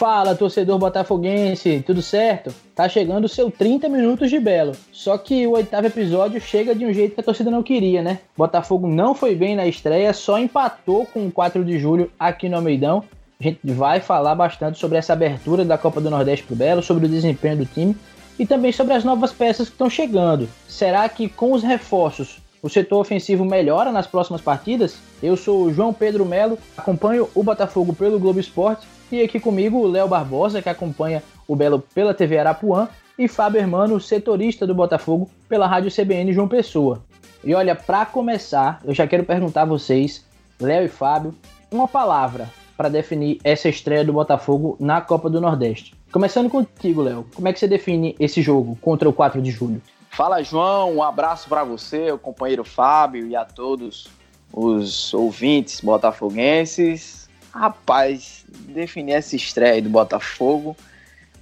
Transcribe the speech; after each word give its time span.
Fala, 0.00 0.34
torcedor 0.34 0.78
botafoguense, 0.78 1.84
tudo 1.86 2.00
certo? 2.00 2.54
Tá 2.74 2.88
chegando 2.88 3.26
o 3.26 3.28
seu 3.28 3.50
30 3.50 3.86
minutos 3.90 4.30
de 4.30 4.40
belo. 4.40 4.72
Só 4.90 5.18
que 5.18 5.46
o 5.46 5.50
oitavo 5.50 5.88
episódio 5.88 6.40
chega 6.40 6.74
de 6.74 6.86
um 6.86 6.92
jeito 6.94 7.12
que 7.12 7.20
a 7.20 7.22
torcida 7.22 7.50
não 7.50 7.62
queria, 7.62 8.00
né? 8.00 8.20
Botafogo 8.34 8.88
não 8.88 9.14
foi 9.14 9.34
bem 9.34 9.54
na 9.54 9.66
estreia, 9.66 10.14
só 10.14 10.38
empatou 10.38 11.04
com 11.04 11.26
o 11.26 11.30
4 11.30 11.62
de 11.62 11.78
julho 11.78 12.10
aqui 12.18 12.48
no 12.48 12.56
Almeidão. 12.56 13.04
A 13.38 13.42
gente 13.42 13.60
vai 13.62 14.00
falar 14.00 14.34
bastante 14.34 14.78
sobre 14.78 14.96
essa 14.96 15.12
abertura 15.12 15.66
da 15.66 15.76
Copa 15.76 16.00
do 16.00 16.08
Nordeste 16.08 16.46
pro 16.46 16.56
Belo, 16.56 16.82
sobre 16.82 17.04
o 17.04 17.08
desempenho 17.08 17.58
do 17.58 17.66
time 17.66 17.94
e 18.38 18.46
também 18.46 18.72
sobre 18.72 18.94
as 18.94 19.04
novas 19.04 19.34
peças 19.34 19.68
que 19.68 19.74
estão 19.74 19.90
chegando. 19.90 20.48
Será 20.66 21.06
que 21.10 21.28
com 21.28 21.52
os 21.52 21.62
reforços 21.62 22.40
o 22.62 22.70
setor 22.70 23.00
ofensivo 23.00 23.44
melhora 23.44 23.92
nas 23.92 24.06
próximas 24.06 24.40
partidas? 24.40 24.96
Eu 25.22 25.36
sou 25.36 25.64
o 25.64 25.74
João 25.74 25.92
Pedro 25.92 26.24
Melo, 26.24 26.56
acompanho 26.74 27.28
o 27.34 27.42
Botafogo 27.42 27.92
pelo 27.92 28.18
Globo 28.18 28.40
Esporte 28.40 28.86
e 29.10 29.22
aqui 29.22 29.40
comigo 29.40 29.86
Léo 29.86 30.08
Barbosa, 30.08 30.62
que 30.62 30.68
acompanha 30.68 31.22
o 31.46 31.56
Belo 31.56 31.80
pela 31.94 32.14
TV 32.14 32.38
Arapuã, 32.38 32.88
e 33.18 33.28
Fábio 33.28 33.60
Hermano, 33.60 34.00
setorista 34.00 34.66
do 34.66 34.74
Botafogo 34.74 35.28
pela 35.48 35.66
Rádio 35.66 35.90
CBN 35.90 36.32
João 36.32 36.48
Pessoa. 36.48 37.02
E 37.44 37.54
olha, 37.54 37.74
para 37.74 38.06
começar, 38.06 38.80
eu 38.84 38.94
já 38.94 39.06
quero 39.06 39.24
perguntar 39.24 39.62
a 39.62 39.66
vocês, 39.66 40.24
Léo 40.58 40.84
e 40.84 40.88
Fábio, 40.88 41.34
uma 41.70 41.86
palavra 41.86 42.48
para 42.76 42.88
definir 42.88 43.38
essa 43.44 43.68
estreia 43.68 44.04
do 44.04 44.12
Botafogo 44.12 44.76
na 44.80 45.02
Copa 45.02 45.28
do 45.28 45.40
Nordeste. 45.40 45.94
Começando 46.10 46.48
contigo, 46.48 47.02
Léo, 47.02 47.26
como 47.34 47.46
é 47.46 47.52
que 47.52 47.58
você 47.58 47.68
define 47.68 48.16
esse 48.18 48.40
jogo 48.40 48.78
contra 48.80 49.08
o 49.08 49.12
4 49.12 49.42
de 49.42 49.50
julho? 49.50 49.82
Fala, 50.10 50.42
João, 50.42 50.96
um 50.96 51.02
abraço 51.02 51.48
para 51.48 51.62
você, 51.62 52.10
o 52.10 52.18
companheiro 52.18 52.64
Fábio 52.64 53.26
e 53.26 53.36
a 53.36 53.44
todos 53.44 54.08
os 54.52 55.12
ouvintes 55.12 55.80
botafoguenses. 55.80 57.19
Rapaz, 57.52 58.44
definir 58.48 59.12
essa 59.12 59.34
estreia 59.34 59.82
do 59.82 59.90
Botafogo, 59.90 60.76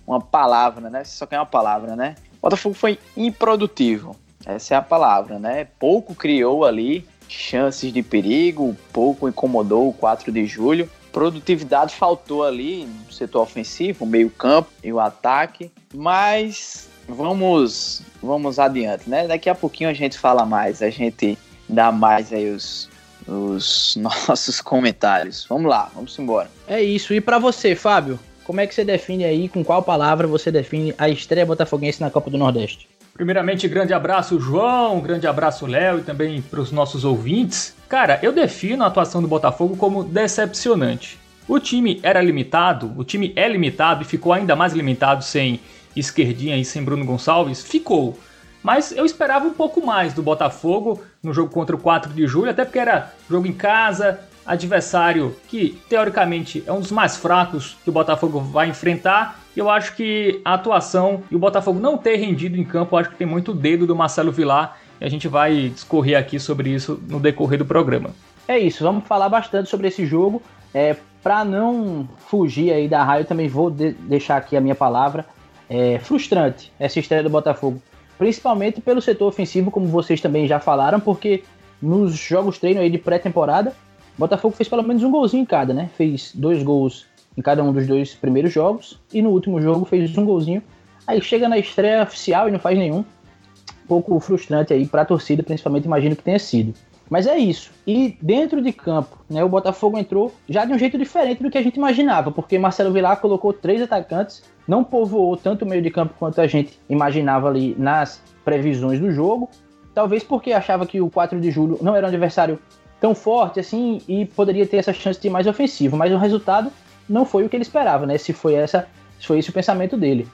uma 0.06 0.20
palavra, 0.20 0.88
né? 0.88 1.04
Só 1.04 1.26
quer 1.26 1.38
uma 1.38 1.46
palavra, 1.46 1.94
né? 1.94 2.14
O 2.38 2.42
Botafogo 2.42 2.74
foi 2.74 2.98
improdutivo. 3.16 4.16
Essa 4.46 4.74
é 4.74 4.76
a 4.78 4.82
palavra, 4.82 5.38
né? 5.38 5.66
Pouco 5.78 6.14
criou 6.14 6.64
ali 6.64 7.06
chances 7.28 7.92
de 7.92 8.02
perigo, 8.02 8.74
pouco 8.92 9.28
incomodou 9.28 9.88
o 9.88 9.92
4 9.92 10.32
de 10.32 10.46
julho. 10.46 10.88
Produtividade 11.12 11.94
faltou 11.94 12.44
ali 12.44 12.86
no 12.86 13.12
setor 13.12 13.42
ofensivo, 13.42 14.06
meio-campo 14.06 14.70
e 14.82 14.92
o 14.92 15.00
ataque, 15.00 15.70
mas 15.94 16.88
vamos 17.06 18.02
vamos 18.22 18.58
adiante, 18.58 19.08
né? 19.08 19.26
Daqui 19.26 19.50
a 19.50 19.54
pouquinho 19.54 19.90
a 19.90 19.94
gente 19.94 20.18
fala 20.18 20.44
mais, 20.44 20.82
a 20.82 20.90
gente 20.90 21.38
dá 21.68 21.92
mais 21.92 22.32
aí 22.32 22.50
os 22.50 22.88
os 23.28 23.96
nossos 24.00 24.60
comentários. 24.60 25.46
Vamos 25.48 25.70
lá, 25.70 25.90
vamos 25.94 26.18
embora. 26.18 26.50
É 26.66 26.82
isso. 26.82 27.12
E 27.12 27.20
para 27.20 27.38
você, 27.38 27.74
Fábio, 27.74 28.18
como 28.44 28.60
é 28.60 28.66
que 28.66 28.74
você 28.74 28.84
define 28.84 29.24
aí, 29.24 29.48
com 29.48 29.62
qual 29.62 29.82
palavra 29.82 30.26
você 30.26 30.50
define 30.50 30.94
a 30.96 31.08
estreia 31.08 31.44
botafoguense 31.44 32.00
na 32.00 32.10
Copa 32.10 32.30
do 32.30 32.38
Nordeste? 32.38 32.88
Primeiramente, 33.12 33.66
grande 33.66 33.92
abraço, 33.92 34.38
João, 34.38 35.00
grande 35.00 35.26
abraço, 35.26 35.66
Léo, 35.66 35.98
e 35.98 36.02
também 36.02 36.40
para 36.40 36.60
os 36.60 36.70
nossos 36.70 37.04
ouvintes. 37.04 37.74
Cara, 37.88 38.18
eu 38.22 38.32
defino 38.32 38.84
a 38.84 38.86
atuação 38.86 39.20
do 39.20 39.26
Botafogo 39.26 39.76
como 39.76 40.04
decepcionante. 40.04 41.18
O 41.48 41.58
time 41.58 41.98
era 42.02 42.22
limitado, 42.22 42.92
o 42.96 43.02
time 43.02 43.32
é 43.34 43.48
limitado 43.48 44.02
e 44.02 44.06
ficou 44.06 44.32
ainda 44.32 44.54
mais 44.54 44.72
limitado 44.72 45.24
sem 45.24 45.60
Esquerdinha 45.96 46.56
e 46.56 46.64
sem 46.64 46.82
Bruno 46.82 47.04
Gonçalves? 47.04 47.62
Ficou. 47.62 48.16
Mas 48.62 48.92
eu 48.92 49.04
esperava 49.04 49.46
um 49.46 49.52
pouco 49.52 49.84
mais 49.84 50.14
do 50.14 50.22
Botafogo 50.22 51.02
no 51.22 51.32
jogo 51.32 51.52
contra 51.52 51.74
o 51.74 51.78
4 51.78 52.12
de 52.12 52.26
julho, 52.26 52.50
até 52.50 52.64
porque 52.64 52.78
era 52.78 53.12
jogo 53.28 53.46
em 53.46 53.52
casa, 53.52 54.20
adversário 54.48 55.36
que 55.46 55.78
teoricamente 55.88 56.64
é 56.66 56.72
um 56.72 56.80
dos 56.80 56.90
mais 56.90 57.16
fracos 57.16 57.76
que 57.84 57.90
o 57.90 57.92
Botafogo 57.92 58.40
vai 58.40 58.68
enfrentar. 58.68 59.38
Eu 59.54 59.68
acho 59.68 59.94
que 59.94 60.40
a 60.44 60.54
atuação 60.54 61.22
e 61.30 61.36
o 61.36 61.38
Botafogo 61.38 61.78
não 61.78 61.98
ter 61.98 62.16
rendido 62.16 62.56
em 62.56 62.64
campo, 62.64 62.96
acho 62.96 63.10
que 63.10 63.16
tem 63.16 63.26
muito 63.26 63.52
dedo 63.52 63.86
do 63.86 63.94
Marcelo 63.94 64.32
Vilar 64.32 64.78
e 65.00 65.04
a 65.04 65.08
gente 65.08 65.28
vai 65.28 65.68
discorrer 65.68 66.18
aqui 66.18 66.40
sobre 66.40 66.70
isso 66.70 67.00
no 67.08 67.20
decorrer 67.20 67.58
do 67.58 67.66
programa. 67.66 68.10
É 68.46 68.58
isso, 68.58 68.82
vamos 68.82 69.06
falar 69.06 69.28
bastante 69.28 69.68
sobre 69.68 69.88
esse 69.88 70.06
jogo. 70.06 70.42
É, 70.72 70.96
Para 71.22 71.44
não 71.44 72.08
fugir 72.28 72.72
aí 72.72 72.88
da 72.88 73.04
raia, 73.04 73.20
eu 73.20 73.26
também 73.26 73.48
vou 73.48 73.70
de 73.70 73.92
deixar 73.92 74.36
aqui 74.38 74.56
a 74.56 74.60
minha 74.60 74.74
palavra. 74.74 75.26
É 75.68 75.98
frustrante 75.98 76.72
essa 76.78 76.98
estreia 76.98 77.22
do 77.22 77.28
Botafogo 77.28 77.82
principalmente 78.18 78.80
pelo 78.80 79.00
setor 79.00 79.28
ofensivo, 79.28 79.70
como 79.70 79.86
vocês 79.86 80.20
também 80.20 80.46
já 80.46 80.58
falaram, 80.58 80.98
porque 80.98 81.44
nos 81.80 82.16
jogos 82.16 82.58
treino 82.58 82.80
aí 82.80 82.90
de 82.90 82.98
pré-temporada, 82.98 83.74
Botafogo 84.18 84.56
fez 84.56 84.68
pelo 84.68 84.82
menos 84.82 85.04
um 85.04 85.10
golzinho 85.12 85.42
em 85.42 85.46
cada, 85.46 85.72
né? 85.72 85.88
Fez 85.96 86.32
dois 86.34 86.62
gols 86.64 87.06
em 87.36 87.40
cada 87.40 87.62
um 87.62 87.72
dos 87.72 87.86
dois 87.86 88.14
primeiros 88.14 88.52
jogos 88.52 88.98
e 89.14 89.22
no 89.22 89.30
último 89.30 89.60
jogo 89.60 89.84
fez 89.84 90.18
um 90.18 90.24
golzinho. 90.24 90.60
Aí 91.06 91.22
chega 91.22 91.48
na 91.48 91.56
estreia 91.56 92.02
oficial 92.02 92.48
e 92.48 92.50
não 92.50 92.58
faz 92.58 92.76
nenhum. 92.76 92.98
Um 92.98 93.86
pouco 93.86 94.18
frustrante 94.18 94.74
aí 94.74 94.86
para 94.86 95.02
a 95.02 95.04
torcida, 95.04 95.42
principalmente 95.44 95.84
imagino 95.84 96.16
que 96.16 96.22
tenha 96.22 96.38
sido. 96.38 96.74
Mas 97.10 97.26
é 97.26 97.38
isso. 97.38 97.70
E 97.86 98.16
dentro 98.20 98.60
de 98.60 98.72
campo, 98.72 99.18
né, 99.28 99.42
o 99.42 99.48
Botafogo 99.48 99.98
entrou 99.98 100.34
já 100.48 100.64
de 100.64 100.72
um 100.72 100.78
jeito 100.78 100.98
diferente 100.98 101.42
do 101.42 101.50
que 101.50 101.58
a 101.58 101.62
gente 101.62 101.76
imaginava, 101.76 102.30
porque 102.30 102.58
Marcelo 102.58 102.92
Vilar 102.92 103.20
colocou 103.20 103.52
três 103.52 103.80
atacantes, 103.80 104.42
não 104.66 104.84
povoou 104.84 105.36
tanto 105.36 105.64
o 105.64 105.68
meio 105.68 105.80
de 105.80 105.90
campo 105.90 106.14
quanto 106.18 106.40
a 106.40 106.46
gente 106.46 106.78
imaginava 106.88 107.48
ali 107.48 107.74
nas 107.78 108.22
previsões 108.44 109.00
do 109.00 109.10
jogo. 109.10 109.48
Talvez 109.94 110.22
porque 110.22 110.52
achava 110.52 110.86
que 110.86 111.00
o 111.00 111.10
4 111.10 111.40
de 111.40 111.50
julho 111.50 111.78
não 111.80 111.96
era 111.96 112.06
um 112.06 112.08
adversário 112.08 112.58
tão 113.00 113.14
forte 113.14 113.58
assim 113.58 114.00
e 114.06 114.26
poderia 114.26 114.66
ter 114.66 114.76
essa 114.76 114.92
chance 114.92 115.20
de 115.20 115.30
mais 115.30 115.46
ofensivo, 115.46 115.96
mas 115.96 116.12
o 116.12 116.18
resultado 116.18 116.70
não 117.08 117.24
foi 117.24 117.44
o 117.44 117.48
que 117.48 117.56
ele 117.56 117.62
esperava, 117.62 118.06
né? 118.06 118.18
Se 118.18 118.32
foi 118.32 118.54
essa, 118.54 118.86
se 119.18 119.26
foi 119.26 119.38
esse 119.38 119.50
o 119.50 119.52
pensamento 119.52 119.96
dele. 119.96 120.28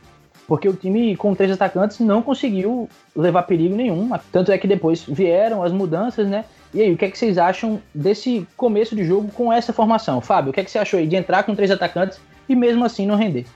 Porque 0.47 0.69
o 0.69 0.75
time 0.75 1.17
com 1.17 1.35
três 1.35 1.51
atacantes 1.53 2.01
não 2.01 2.21
conseguiu 2.21 2.89
levar 3.17 3.45
perigo 3.45 3.75
nenhum. 3.75 4.11
Tanto 4.31 4.53
é 4.53 4.59
que 4.59 4.67
depois 4.67 5.05
vieram 5.09 5.62
as 5.62 5.73
mudanças, 5.73 6.29
né? 6.29 6.45
E 6.75 6.83
aí, 6.83 6.93
o 6.93 6.97
que 6.97 7.05
é 7.05 7.11
que 7.11 7.17
vocês 7.17 7.39
acham 7.39 7.81
desse 7.95 8.45
começo 8.57 8.97
de 8.97 9.05
jogo 9.05 9.31
com 9.31 9.53
essa 9.53 9.73
formação? 9.73 10.21
Fábio, 10.21 10.51
o 10.51 10.53
que 10.53 10.59
é 10.59 10.65
que 10.65 10.71
você 10.73 10.79
achou 10.81 10.99
aí 10.99 11.07
de 11.07 11.15
entrar 11.15 11.45
com 11.45 11.55
três 11.55 11.71
atacantes 11.71 12.21
e 12.49 12.57
mesmo 12.57 12.85
assim 12.85 13.07
não 13.07 13.15
render? 13.15 13.47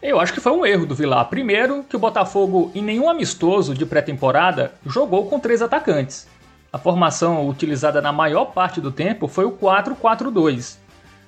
Eu 0.00 0.20
acho 0.20 0.32
que 0.32 0.40
foi 0.40 0.52
um 0.52 0.64
erro 0.64 0.86
do 0.86 0.94
Vilar. 0.94 1.28
Primeiro, 1.28 1.82
que 1.82 1.96
o 1.96 1.98
Botafogo, 1.98 2.70
em 2.72 2.80
nenhum 2.80 3.10
amistoso 3.10 3.74
de 3.74 3.84
pré-temporada, 3.84 4.72
jogou 4.86 5.26
com 5.26 5.40
três 5.40 5.60
atacantes. 5.60 6.28
A 6.72 6.78
formação 6.78 7.48
utilizada 7.48 8.00
na 8.00 8.12
maior 8.12 8.46
parte 8.46 8.80
do 8.80 8.92
tempo 8.92 9.26
foi 9.26 9.44
o 9.44 9.50
4-4-2. 9.50 10.78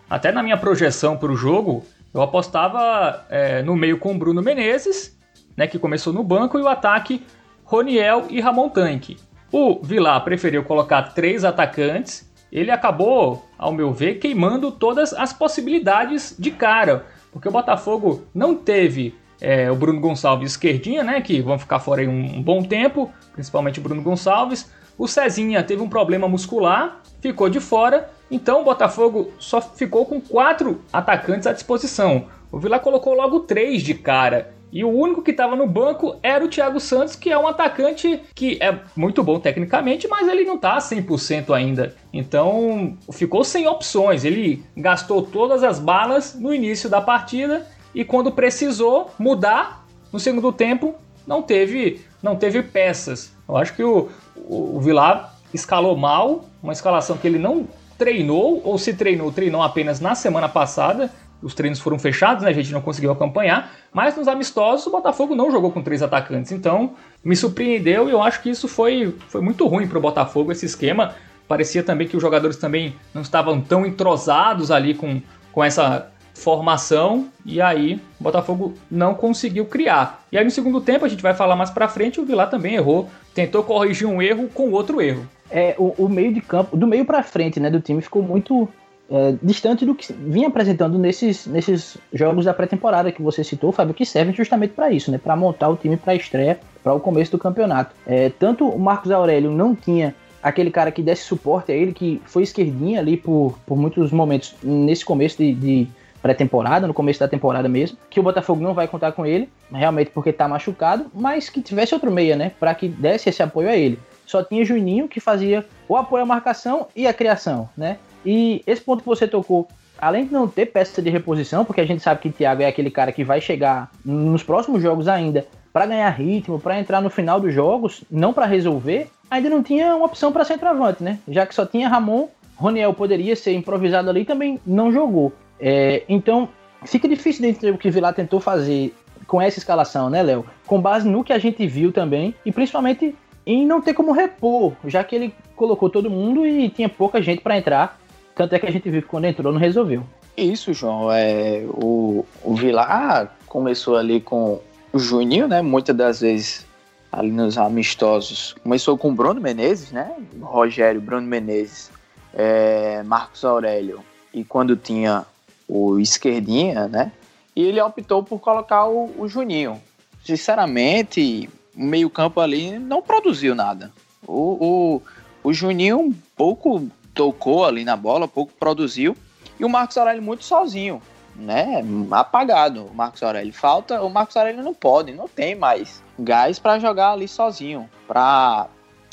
Até 0.09 0.31
na 0.31 0.45
minha 0.45 0.57
projeção 0.57 1.17
para 1.17 1.33
o 1.33 1.37
jogo, 1.37 1.85
eu 2.15 2.23
apostava 2.23 3.27
é, 3.29 3.63
no 3.63 3.75
meio 3.75 3.99
com 3.99 4.17
Bruno 4.17 4.41
Menezes, 4.41 5.19
né, 5.57 5.67
que 5.67 5.79
começou 5.79 6.13
no 6.13 6.23
banco, 6.23 6.57
e 6.57 6.63
o 6.63 6.69
ataque 6.69 7.27
Roniel 7.65 8.27
e 8.31 8.41
Ramon 8.41 8.69
Tanque. 8.69 9.19
O 9.53 9.81
Vilar 9.83 10.25
preferiu 10.25 10.65
colocar 10.65 11.13
três 11.13 11.45
atacantes. 11.45 12.27
Ele 12.51 12.71
acabou, 12.71 13.47
ao 13.59 13.71
meu 13.71 13.93
ver, 13.93 14.15
queimando 14.15 14.73
todas 14.73 15.13
as 15.13 15.31
possibilidades 15.31 16.35
de 16.39 16.51
cara, 16.51 17.05
porque 17.31 17.49
o 17.49 17.53
Botafogo 17.53 18.23
não 18.35 18.55
teve 18.55 19.15
é, 19.41 19.71
o 19.71 19.77
Bruno 19.77 20.01
Gonçalves 20.01 20.53
esquerdinha, 20.53 21.03
né, 21.03 21.21
que 21.21 21.43
vão 21.43 21.59
ficar 21.59 21.81
fora 21.81 22.01
aí 22.01 22.09
um, 22.09 22.39
um 22.39 22.43
bom 22.43 22.63
tempo, 22.63 23.13
principalmente 23.35 23.79
o 23.79 23.83
Bruno 23.83 24.01
Gonçalves. 24.01 24.71
O 24.97 25.07
Cezinha 25.07 25.63
teve 25.63 25.83
um 25.83 25.89
problema 25.89 26.29
muscular, 26.29 27.01
ficou 27.21 27.51
de 27.51 27.61
fora, 27.61 28.11
então 28.31 28.63
o 28.63 28.65
Botafogo 28.65 29.33
só 29.39 29.61
ficou 29.61 30.07
com 30.07 30.21
quatro 30.21 30.81
atacantes 30.93 31.47
à 31.47 31.53
disposição. 31.53 32.27
O 32.51 32.59
Vila 32.59 32.79
colocou 32.79 33.15
logo 33.15 33.41
três 33.41 33.83
de 33.83 33.95
cara. 33.95 34.55
E 34.73 34.83
o 34.83 34.89
único 34.89 35.23
que 35.23 35.33
estava 35.33 35.55
no 35.55 35.67
banco 35.67 36.17
era 36.23 36.43
o 36.43 36.49
Thiago 36.49 36.81
Santos, 36.81 37.15
que 37.15 37.31
é 37.31 37.39
um 37.39 37.47
atacante 37.47 38.19
que 38.35 38.57
é 38.59 38.81
muito 38.97 39.23
bom 39.23 39.39
tecnicamente, 39.39 40.09
mas 40.09 40.27
ele 40.27 40.45
não 40.45 40.55
está 40.55 40.79
100% 40.79 41.55
ainda. 41.55 41.95
Então 42.11 42.97
ficou 43.13 43.45
sem 43.45 43.69
opções. 43.69 44.25
Ele 44.25 44.65
gastou 44.75 45.23
todas 45.23 45.63
as 45.63 45.79
balas 45.79 46.35
no 46.35 46.55
início 46.55 46.89
da 46.89 47.03
partida 47.03 47.67
e 47.95 48.03
quando 48.03 48.33
precisou 48.33 49.11
mudar 49.19 49.87
no 50.11 50.19
segundo 50.19 50.51
tempo, 50.51 50.95
não 51.27 51.43
teve, 51.43 52.01
não 52.23 52.35
teve 52.35 52.63
peças. 52.63 53.33
Eu 53.47 53.59
acho 53.59 53.75
que 53.75 53.85
o, 53.85 54.09
o, 54.37 54.77
o 54.77 54.81
Vilar 54.81 55.35
escalou 55.53 55.97
mal, 55.97 56.47
uma 56.63 56.73
escalação 56.73 57.19
que 57.19 57.27
ele 57.27 57.39
não 57.39 57.69
treinou, 57.99 58.61
ou 58.65 58.79
se 58.79 58.95
treinou, 58.95 59.31
treinou 59.31 59.63
apenas 59.63 60.01
na 60.01 60.15
semana 60.15 60.49
passada 60.49 61.11
os 61.43 61.55
treinos 61.55 61.81
foram 61.81 61.99
fechados, 61.99 62.45
né? 62.45 62.51
A 62.51 62.55
gente 62.55 62.73
não 62.73 62.81
conseguiu 62.81 63.11
acompanhar, 63.11 63.73
mas 63.93 64.17
nos 64.17 64.29
amistosos 64.29 64.87
o 64.87 64.91
Botafogo 64.91 65.35
não 65.35 65.51
jogou 65.51 65.71
com 65.71 65.83
três 65.83 66.03
atacantes. 66.03 66.53
Então, 66.53 66.95
me 67.25 67.35
surpreendeu 67.35 68.09
e 68.09 68.13
eu 68.13 68.23
acho 68.23 68.41
que 68.41 68.51
isso 68.51 68.69
foi, 68.69 69.15
foi 69.29 69.41
muito 69.41 69.67
ruim 69.67 69.87
para 69.87 69.99
o 69.99 70.01
Botafogo 70.01 70.53
esse 70.53 70.67
esquema. 70.67 71.15
Parecia 71.49 71.83
também 71.83 72.07
que 72.07 72.17
os 72.17 72.23
jogadores 72.23 72.57
também 72.57 72.95
não 73.13 73.23
estavam 73.23 73.61
tão 73.61 73.85
entrosados 73.85 74.71
ali 74.71 74.95
com, 74.95 75.21
com 75.53 75.63
essa 75.63 76.09
formação 76.35 77.29
e 77.45 77.61
aí 77.61 78.01
o 78.19 78.25
Botafogo 78.25 78.75
não 78.91 79.15
conseguiu 79.15 79.67
criar. 79.67 80.25
E 80.33 80.39
aí 80.39 80.45
no 80.45 80.51
segundo 80.51 80.81
tempo, 80.81 81.05
a 81.05 81.09
gente 81.09 81.23
vai 81.23 81.35
falar 81.35 81.57
mais 81.57 81.71
para 81.71 81.89
frente, 81.89 82.21
o 82.21 82.25
Vilar 82.25 82.49
também 82.49 82.75
errou, 82.75 83.09
tentou 83.35 83.63
corrigir 83.63 84.09
um 84.09 84.23
erro 84.23 84.49
com 84.49 84.71
outro 84.71 85.01
erro. 85.01 85.29
É, 85.51 85.75
o, 85.79 85.95
o 85.99 86.09
meio 86.09 86.33
de 86.33 86.41
campo, 86.41 86.77
do 86.77 86.87
meio 86.87 87.05
para 87.05 87.23
frente, 87.23 87.61
né, 87.61 87.69
do 87.69 87.81
time 87.81 88.01
ficou 88.01 88.23
muito 88.23 88.69
é, 89.13 89.35
distante 89.43 89.85
do 89.85 89.95
que 89.95 90.11
vinha 90.11 90.49
apresentando 90.49 90.99
nesses, 90.99 91.47
nesses 91.47 91.99
jogos 92.15 92.47
da 92.47 92.55
pré-temporada 92.55 93.13
que 93.13 93.21
você 93.21 93.45
citou, 93.45 93.71
Fábio, 93.71 93.93
que 93.93 94.07
servem 94.07 94.35
justamente 94.35 94.73
para 94.73 94.91
isso, 94.91 95.11
né? 95.11 95.19
Para 95.19 95.37
montar 95.37 95.69
o 95.69 95.77
time 95.77 95.99
para 95.99 96.15
a 96.15 96.17
estreia, 96.17 96.59
para 96.83 96.95
o 96.95 97.01
começo 97.01 97.31
do 97.31 97.39
campeonato. 97.39 97.95
É, 98.07 98.31
tanto 98.31 98.67
o 98.67 98.79
Marcos 98.79 99.11
Aurélio 99.11 99.51
não 99.51 99.75
tinha 99.75 100.15
aquele 100.43 100.71
cara 100.71 100.91
que 100.91 101.03
desse 101.03 101.25
suporte 101.25 101.71
a 101.71 101.75
ele, 101.75 101.93
que 101.93 102.23
foi 102.25 102.43
esquerdinha 102.43 103.01
ali 103.01 103.19
por, 103.19 103.59
por 103.67 103.77
muitos 103.77 104.11
momentos 104.11 104.55
nesse 104.63 105.05
começo 105.05 105.37
de, 105.37 105.55
de 105.55 105.89
pré-temporada, 106.23 106.87
no 106.87 106.95
começo 106.95 107.21
da 107.21 107.29
temporada 107.29 107.69
mesmo, 107.69 107.99
que 108.09 108.19
o 108.19 108.23
Botafogo 108.23 108.63
não 108.63 108.73
vai 108.73 108.89
contar 108.89 109.13
com 109.13 109.27
ele, 109.27 109.49
realmente 109.71 110.11
porque 110.11 110.33
tá 110.33 110.49
machucado, 110.49 111.07
mas 111.13 111.51
que 111.51 111.61
tivesse 111.61 111.93
outro 111.93 112.11
meia, 112.11 112.35
né, 112.35 112.53
para 112.59 112.75
que 112.75 112.89
desse 112.89 113.29
esse 113.29 113.43
apoio 113.43 113.69
a 113.69 113.77
ele. 113.77 113.99
Só 114.25 114.43
tinha 114.43 114.65
Juninho 114.65 115.07
que 115.07 115.21
fazia 115.21 115.67
o 115.87 115.97
apoio 115.97 116.23
à 116.23 116.27
marcação 116.27 116.87
e 116.97 117.07
a 117.07 117.13
criação, 117.13 117.69
né? 117.77 117.99
E 118.25 118.63
esse 118.67 118.83
ponto 118.83 119.01
que 119.01 119.09
você 119.09 119.27
tocou, 119.27 119.69
além 119.99 120.27
de 120.27 120.33
não 120.33 120.49
ter 120.49 120.67
peça 120.67 121.01
de 121.01 121.11
reposição, 121.11 121.65
porque 121.65 121.81
a 121.81 121.87
gente 121.87 122.03
sabe 122.03 122.21
que 122.21 122.29
o 122.29 122.33
Thiago 122.33 122.63
é 122.63 122.67
aquele 122.67 122.91
cara 122.91 123.13
que 123.13 123.25
vai 123.25 123.41
chegar 123.41 123.91
nos 124.05 124.43
próximos 124.43 124.83
jogos 124.83 125.09
ainda 125.09 125.47
para 125.73 125.87
ganhar 125.87 126.11
ritmo, 126.11 126.61
para 126.61 126.79
entrar 126.79 127.01
no 127.01 127.09
final 127.09 127.41
dos 127.41 127.53
jogos, 127.55 128.05
não 128.11 128.33
para 128.33 128.47
resolver, 128.47 129.09
ainda 129.31 129.49
não 129.49 129.63
tinha 129.63 129.97
uma 129.97 130.07
opção 130.07 130.31
para 130.31 130.45
centroavante, 130.45 131.03
né? 131.03 131.19
Já 131.27 131.47
que 131.47 131.55
só 131.55 131.65
tinha 131.65 131.89
Ramon, 131.89 132.29
Roniel 132.57 132.93
poderia 132.93 133.35
ser 133.35 133.55
improvisado 133.55 134.11
ali 134.11 134.25
também 134.25 134.61
não 134.67 134.93
jogou. 134.93 135.33
É, 135.59 136.03
então, 136.09 136.49
fica 136.85 137.09
difícil 137.09 137.43
de 137.43 137.49
entender 137.49 137.73
o 137.73 137.79
que 137.79 137.91
Vilar 137.91 138.15
tentou 138.15 138.41
fazer 138.41 138.95
com 139.27 139.41
essa 139.41 139.59
escalação, 139.59 140.11
né, 140.11 140.23
Léo? 140.23 140.45
Com 140.67 140.81
base 140.81 141.09
no 141.09 141.25
que 141.25 141.33
a 141.33 141.39
gente 141.39 141.67
viu 141.67 141.93
também 141.93 142.35
e 142.45 142.53
principalmente 142.53 143.15
em 143.47 143.67
não 143.67 143.81
ter 143.81 143.95
como 143.95 144.13
repor, 144.13 144.73
já 144.85 145.03
que 145.03 145.15
ele 145.17 145.35
colocou 145.57 145.89
todo 145.89 146.11
mundo 146.11 146.47
e 146.47 146.69
tinha 146.69 146.89
pouca 146.89 147.23
gente 147.23 147.41
para 147.41 147.57
entrar. 147.57 147.99
Tanto 148.35 148.55
é 148.55 148.59
que 148.59 148.67
a 148.67 148.71
gente 148.71 148.89
viu 148.91 149.03
que 149.03 149.09
quando 149.09 149.27
entrou 149.27 149.53
não 149.53 149.61
resolveu. 149.61 150.05
Isso, 150.37 150.73
João. 150.73 151.13
É, 151.13 151.65
o, 151.69 152.25
o 152.43 152.55
Vilar 152.55 153.37
começou 153.47 153.97
ali 153.97 154.21
com 154.21 154.61
o 154.93 154.99
Juninho, 154.99 155.47
né? 155.47 155.61
Muitas 155.61 155.95
das 155.95 156.21
vezes 156.21 156.67
ali 157.11 157.31
nos 157.31 157.59
amistosos. 157.59 158.55
Começou 158.63 158.97
com 158.97 159.11
o 159.11 159.15
Bruno 159.15 159.41
Menezes, 159.41 159.93
né? 159.93 160.11
Rogério, 160.41 161.01
Bruno 161.01 161.27
Menezes, 161.27 161.91
é, 162.33 163.03
Marcos 163.03 163.45
Aurélio. 163.45 164.01
E 164.33 164.43
quando 164.43 164.75
tinha 164.77 165.27
o 165.69 165.99
esquerdinha, 165.99 166.89
né? 166.89 167.13
E 167.55 167.63
ele 167.63 167.81
optou 167.81 168.23
por 168.23 168.41
colocar 168.41 168.87
o, 168.87 169.13
o 169.19 169.29
Juninho. 169.29 169.81
Sinceramente, 170.25 171.51
o 171.77 171.83
meio-campo 171.83 172.41
ali 172.41 172.79
não 172.79 173.03
produziu 173.03 173.55
nada. 173.55 173.93
O, 174.27 174.57
o, 174.67 175.03
o 175.45 175.53
Juninho 175.53 176.15
pouco 176.35 176.89
tocou 177.15 177.65
ali 177.65 177.85
na 177.85 177.97
bola, 177.97 178.27
pouco 178.27 178.53
produziu. 178.59 179.17
E 179.59 179.65
o 179.65 179.69
Marcos 179.69 179.97
Aurélio 179.97 180.23
muito 180.23 180.45
sozinho, 180.45 181.01
né? 181.37 181.83
Apagado 182.11 182.87
o 182.87 182.95
Marcos 182.95 183.23
Aurélio. 183.23 183.53
Falta, 183.53 184.03
o 184.03 184.11
Marcos 184.11 184.37
Aurélio 184.37 184.63
não 184.63 184.75
pode, 184.75 185.13
não 185.13 185.29
tem 185.29 185.55
mais 185.55 186.03
gás 186.19 186.59
para 186.59 186.79
jogar 186.79 187.13
ali 187.13 187.29
sozinho, 187.29 187.89
para 188.07 188.67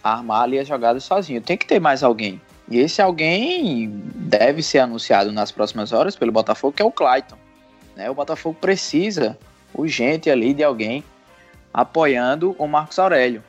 armar 0.03 0.43
ali 0.43 0.59
as 0.59 0.67
jogadas 0.67 1.03
sozinho. 1.03 1.41
Tem 1.41 1.57
que 1.57 1.65
ter 1.65 1.79
mais 1.79 2.03
alguém. 2.03 2.41
E 2.69 2.77
esse 2.77 3.01
alguém 3.01 3.89
deve 4.15 4.61
ser 4.61 4.79
anunciado 4.79 5.31
nas 5.31 5.51
próximas 5.51 5.91
horas 5.91 6.15
pelo 6.15 6.31
Botafogo, 6.31 6.73
que 6.73 6.81
é 6.81 6.85
o 6.85 6.91
Clayton. 6.91 7.37
Né? 7.95 8.09
O 8.09 8.13
Botafogo 8.13 8.57
precisa 8.59 9.37
urgente 9.73 10.29
ali 10.29 10.53
de 10.53 10.63
alguém 10.63 11.03
apoiando 11.73 12.55
o 12.57 12.67
Marcos 12.67 12.99
Aurélio, 12.99 13.43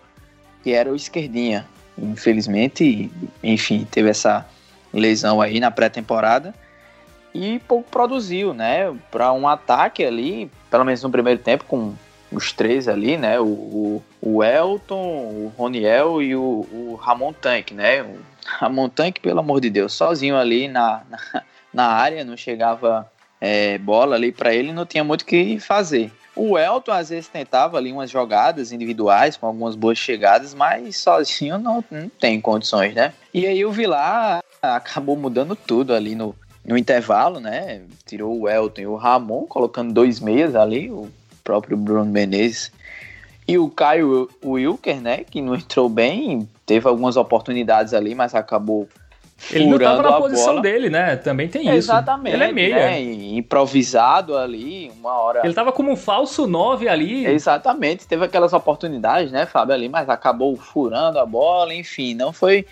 que 0.63 0.73
era 0.73 0.91
o 0.91 0.97
esquerdinha. 0.97 1.67
Infelizmente, 1.99 3.11
enfim, 3.43 3.87
teve 3.91 4.09
essa 4.09 4.47
lesão 4.93 5.41
aí 5.41 5.61
na 5.61 5.71
pré-temporada 5.71 6.55
e 7.35 7.61
pouco 7.61 7.89
produziu, 7.91 8.53
né? 8.53 8.95
Para 9.11 9.33
um 9.33 9.47
ataque 9.47 10.05
ali, 10.05 10.51
pelo 10.71 10.85
menos 10.85 11.03
no 11.03 11.11
primeiro 11.11 11.41
tempo, 11.41 11.65
com 11.65 11.95
os 12.33 12.53
três 12.53 12.89
ali, 12.89 13.17
né? 13.17 13.39
O, 13.41 13.45
o, 13.45 14.03
o 14.21 14.45
Elton, 14.45 14.97
o 14.97 15.53
Roniel 15.57 16.23
e 16.23 16.35
o, 16.35 16.67
o 16.73 16.99
Ramon 17.01 17.33
Tanque, 17.33 17.75
né? 17.75 18.03
O 18.03 18.19
Ramon 18.45 18.89
Tanque, 18.89 19.21
pelo 19.21 19.41
amor 19.41 19.61
de 19.61 19.71
Deus, 19.71 19.93
sozinho 19.93 20.37
ali 20.37 20.69
na, 20.69 21.03
na, 21.09 21.43
na 21.73 21.87
área, 21.87 22.25
não 22.25 22.37
chegava 22.37 23.11
é, 23.41 23.79
bola 23.79 24.17
ali 24.17 24.33
para 24.33 24.55
ele, 24.55 24.73
não 24.73 24.87
tinha 24.87 25.05
muito 25.05 25.23
o 25.23 25.27
que 25.27 25.59
fazer. 25.59 26.13
O 26.35 26.59
Elton 26.59 26.93
às 26.93 27.09
vezes 27.09 27.29
tentava 27.29 27.77
ali 27.77 27.93
umas 27.93 28.11
jogadas 28.11 28.73
individuais 28.73 29.37
com 29.37 29.47
algumas 29.47 29.75
boas 29.75 29.99
chegadas, 29.99 30.55
mas 30.55 30.97
sozinho 30.97 31.59
não, 31.59 31.85
não 31.91 32.09
tem 32.09 32.41
condições, 32.41 32.95
né? 32.95 33.13
E 33.35 33.47
aí 33.47 33.65
o 33.65 33.73
Vilar 33.73 34.43
acabou 34.63 35.17
mudando 35.17 35.57
tudo 35.57 35.95
ali 35.95 36.15
no, 36.15 36.35
no 36.65 36.79
intervalo, 36.79 37.41
né? 37.41 37.83
Tirou 38.07 38.41
o 38.41 38.49
Elton 38.49 38.81
e 38.81 38.87
o 38.87 38.97
Ramon, 38.97 39.47
colocando 39.47 39.93
dois 39.93 40.21
meias 40.21 40.55
ali, 40.55 40.91
o 40.91 41.11
próprio 41.43 41.77
Bruno 41.77 42.11
Menezes 42.11 42.71
e 43.51 43.59
o 43.59 43.69
Caio 43.69 44.31
Wilker, 44.45 45.01
né, 45.01 45.25
que 45.25 45.43
não 45.43 45.57
entrou 45.57 45.89
bem, 45.89 46.49
teve 46.65 46.87
algumas 46.87 47.17
oportunidades 47.17 47.93
ali, 47.93 48.15
mas 48.15 48.33
acabou 48.33 48.89
ele 49.51 49.67
não 49.67 49.77
estava 49.77 50.03
na 50.03 50.13
posição 50.19 50.47
bola. 50.47 50.63
dele, 50.63 50.91
né? 50.91 51.17
Também 51.17 51.49
tem 51.49 51.63
isso. 51.63 51.91
Exatamente. 51.91 52.35
Ele 52.35 52.45
é 52.45 52.53
meia. 52.53 52.77
Né? 52.77 53.01
Improvisado 53.01 54.37
ali, 54.37 54.93
uma 54.99 55.19
hora. 55.19 55.41
Ele 55.41 55.49
estava 55.49 55.73
como 55.73 55.91
um 55.91 55.97
falso 55.97 56.47
9 56.47 56.89
ali. 56.89 57.27
Exatamente. 57.27 58.07
Teve 58.07 58.25
aquelas 58.25 58.53
oportunidades, 58.53 59.33
né, 59.33 59.47
Fábio, 59.47 59.75
ali, 59.75 59.89
mas 59.89 60.09
acabou 60.09 60.57
furando 60.57 61.19
a 61.19 61.27
bola, 61.27 61.75
enfim, 61.75 62.15
não 62.15 62.33
foi 62.33 62.67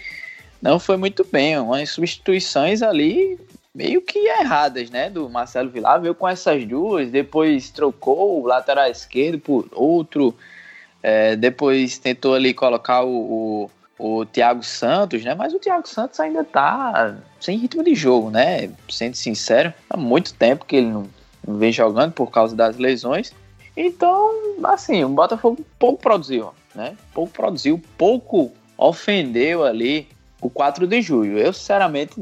não 0.61 0.79
foi 0.79 0.97
muito 0.97 1.27
bem. 1.31 1.59
Umas 1.59 1.91
substituições 1.91 2.83
ali 2.83 3.39
meio 3.75 4.03
que 4.03 4.19
erradas, 4.19 4.91
né, 4.91 5.09
do 5.09 5.29
Marcelo 5.29 5.71
Vilar, 5.71 6.01
veio 6.01 6.15
com 6.15 6.27
essas 6.27 6.65
duas, 6.65 7.11
depois 7.11 7.71
trocou 7.71 8.43
o 8.43 8.47
lateral 8.47 8.91
esquerdo 8.91 9.39
por 9.39 9.69
outro, 9.73 10.35
é, 11.01 11.37
depois 11.37 11.97
tentou 11.97 12.35
ali 12.35 12.53
colocar 12.53 13.05
o, 13.05 13.11
o, 13.11 13.71
o 13.99 14.25
Thiago 14.25 14.63
Santos, 14.63 15.25
né, 15.25 15.35
mas 15.35 15.53
o 15.53 15.59
Thiago 15.59 15.89
Santos 15.89 16.21
ainda 16.21 16.45
tá 16.45 17.17
sem 17.41 17.59
ritmo 17.59 17.83
de 17.83 17.95
jogo, 17.95 18.31
né, 18.31 18.71
sendo 18.89 19.15
sincero, 19.15 19.73
há 19.91 19.97
muito 19.97 20.33
tempo 20.35 20.65
que 20.65 20.77
ele 20.77 20.89
não, 20.89 21.07
vem 21.47 21.73
jogando 21.73 22.13
por 22.13 22.31
causa 22.31 22.55
das 22.55 22.77
lesões, 22.77 23.33
então, 23.77 24.31
assim, 24.65 25.05
o 25.05 25.09
Botafogo 25.09 25.65
pouco 25.79 26.03
produziu, 26.03 26.51
né, 26.75 26.97
pouco 27.13 27.33
produziu, 27.33 27.81
pouco 27.97 28.53
ofendeu 28.77 29.65
ali 29.65 30.09
o 30.41 30.49
4 30.49 30.87
de 30.87 31.03
julho. 31.03 31.39
Eu, 31.39 31.53
sinceramente, 31.53 32.15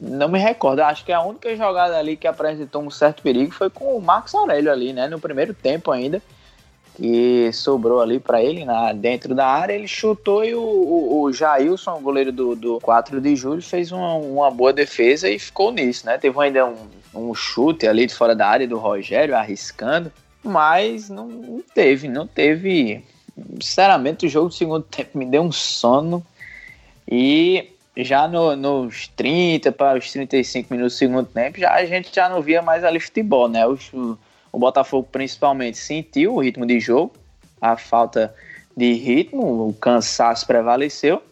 não 0.00 0.28
me 0.28 0.38
recordo. 0.38 0.80
Acho 0.80 1.04
que 1.04 1.12
a 1.12 1.22
única 1.22 1.54
jogada 1.56 1.98
ali 1.98 2.16
que 2.16 2.26
apresentou 2.26 2.82
um 2.82 2.90
certo 2.90 3.22
perigo 3.22 3.52
foi 3.52 3.70
com 3.70 3.96
o 3.96 4.02
Marcos 4.02 4.34
Aurélio 4.34 4.72
ali, 4.72 4.92
né? 4.92 5.08
No 5.08 5.20
primeiro 5.20 5.54
tempo 5.54 5.90
ainda. 5.90 6.22
Que 6.94 7.50
sobrou 7.52 8.00
ali 8.00 8.20
para 8.20 8.42
ele 8.42 8.64
na, 8.64 8.92
dentro 8.92 9.34
da 9.34 9.46
área. 9.46 9.72
Ele 9.72 9.88
chutou 9.88 10.44
e 10.44 10.54
o, 10.54 10.60
o, 10.60 11.22
o 11.22 11.32
Jailson, 11.32 12.00
goleiro 12.00 12.30
do, 12.30 12.54
do 12.54 12.80
4 12.80 13.20
de 13.20 13.34
julho, 13.34 13.62
fez 13.62 13.90
uma, 13.92 14.14
uma 14.14 14.50
boa 14.50 14.72
defesa 14.72 15.28
e 15.28 15.38
ficou 15.38 15.72
nisso, 15.72 16.04
né? 16.06 16.18
Teve 16.18 16.38
ainda 16.38 16.66
um, 16.66 16.76
um 17.14 17.34
chute 17.34 17.86
ali 17.86 18.06
de 18.06 18.14
fora 18.14 18.34
da 18.34 18.46
área 18.46 18.68
do 18.68 18.78
Rogério, 18.78 19.34
arriscando. 19.34 20.12
Mas 20.42 21.08
não, 21.08 21.62
teve, 21.74 22.08
não 22.08 22.26
teve. 22.26 23.04
Sinceramente, 23.60 24.26
o 24.26 24.28
jogo 24.28 24.48
do 24.48 24.54
segundo 24.54 24.82
tempo 24.84 25.16
me 25.16 25.24
deu 25.24 25.42
um 25.42 25.52
sono. 25.52 26.24
E 27.08 27.68
já 27.96 28.26
no, 28.26 28.56
nos 28.56 29.08
30 29.08 29.70
para 29.72 29.98
os 29.98 30.10
35 30.10 30.72
minutos 30.72 30.94
do 30.94 30.98
segundo 30.98 31.26
tempo, 31.26 31.60
já 31.60 31.74
a 31.74 31.84
gente 31.84 32.14
já 32.14 32.28
não 32.28 32.40
via 32.40 32.62
mais 32.62 32.84
ali 32.84 32.98
futebol, 32.98 33.48
né? 33.48 33.66
O, 33.66 34.18
o 34.52 34.58
Botafogo 34.58 35.08
principalmente 35.10 35.78
sentiu 35.78 36.34
o 36.34 36.40
ritmo 36.40 36.66
de 36.66 36.78
jogo, 36.78 37.12
a 37.60 37.76
falta 37.76 38.34
de 38.76 38.92
ritmo, 38.92 39.68
o 39.68 39.72
cansaço 39.72 40.46
prevaleceu. 40.46 41.22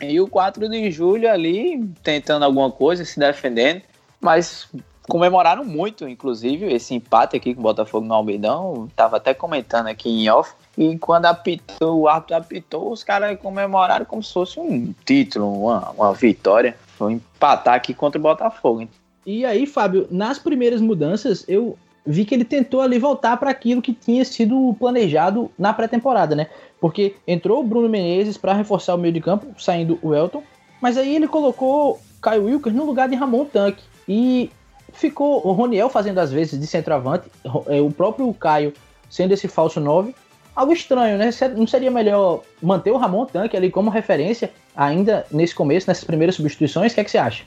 E 0.00 0.20
o 0.20 0.28
4 0.28 0.68
de 0.68 0.90
julho 0.90 1.30
ali 1.30 1.84
tentando 2.02 2.44
alguma 2.44 2.70
coisa, 2.70 3.04
se 3.04 3.18
defendendo, 3.18 3.82
mas 4.20 4.68
comemoraram 5.08 5.64
muito, 5.64 6.08
inclusive, 6.08 6.72
esse 6.72 6.94
empate 6.94 7.36
aqui 7.36 7.54
com 7.54 7.60
o 7.60 7.62
Botafogo 7.62 8.06
no 8.06 8.14
Almeidão. 8.14 8.88
Tava 8.96 9.16
até 9.18 9.34
comentando 9.34 9.86
aqui 9.86 10.08
em 10.08 10.28
off. 10.30 10.52
E 10.76 10.98
quando 10.98 11.26
apitou, 11.26 12.00
o 12.00 12.08
árbitro 12.08 12.36
apitou, 12.36 12.92
os 12.92 13.04
caras 13.04 13.38
comemoraram 13.38 14.04
como 14.04 14.22
se 14.22 14.32
fosse 14.32 14.58
um 14.58 14.92
título, 15.04 15.64
uma, 15.64 15.90
uma 15.90 16.12
vitória. 16.12 16.76
Foi 16.98 17.12
empatar 17.12 17.74
aqui 17.74 17.94
contra 17.94 18.18
o 18.18 18.22
Botafogo. 18.22 18.88
E 19.24 19.44
aí, 19.44 19.66
Fábio, 19.66 20.06
nas 20.10 20.38
primeiras 20.38 20.80
mudanças, 20.80 21.44
eu 21.48 21.78
vi 22.06 22.24
que 22.24 22.34
ele 22.34 22.44
tentou 22.44 22.80
ali 22.80 22.98
voltar 22.98 23.36
para 23.36 23.50
aquilo 23.50 23.80
que 23.80 23.92
tinha 23.92 24.24
sido 24.24 24.74
planejado 24.78 25.50
na 25.58 25.72
pré-temporada, 25.72 26.34
né? 26.34 26.48
Porque 26.80 27.14
entrou 27.26 27.60
o 27.60 27.64
Bruno 27.64 27.88
Menezes 27.88 28.36
para 28.36 28.52
reforçar 28.52 28.94
o 28.94 28.98
meio 28.98 29.14
de 29.14 29.20
campo, 29.20 29.46
saindo 29.58 29.98
o 30.02 30.14
Elton, 30.14 30.42
mas 30.80 30.98
aí 30.98 31.16
ele 31.16 31.26
colocou 31.26 31.98
Caio 32.20 32.44
Wilkers 32.44 32.74
no 32.74 32.84
lugar 32.84 33.08
de 33.08 33.14
Ramon 33.14 33.44
Tanque. 33.46 33.82
E 34.06 34.50
ficou 34.92 35.46
o 35.46 35.52
Roniel 35.52 35.88
fazendo 35.88 36.18
as 36.18 36.30
vezes 36.30 36.58
de 36.58 36.66
centroavante, 36.66 37.30
é, 37.68 37.80
o 37.80 37.90
próprio 37.90 38.32
Caio 38.34 38.72
sendo 39.08 39.32
esse 39.32 39.48
falso 39.48 39.80
9. 39.80 40.14
Algo 40.54 40.72
estranho, 40.72 41.18
né? 41.18 41.30
Não 41.56 41.66
seria 41.66 41.90
melhor 41.90 42.42
manter 42.62 42.90
o 42.90 42.96
Ramon 42.96 43.24
Tanque 43.24 43.56
ali 43.56 43.70
como 43.70 43.90
referência 43.90 44.52
ainda 44.76 45.26
nesse 45.30 45.54
começo, 45.54 45.88
nessas 45.88 46.04
primeiras 46.04 46.36
substituições? 46.36 46.92
O 46.92 46.94
que, 46.94 47.00
é 47.00 47.04
que 47.04 47.10
você 47.10 47.18
acha? 47.18 47.44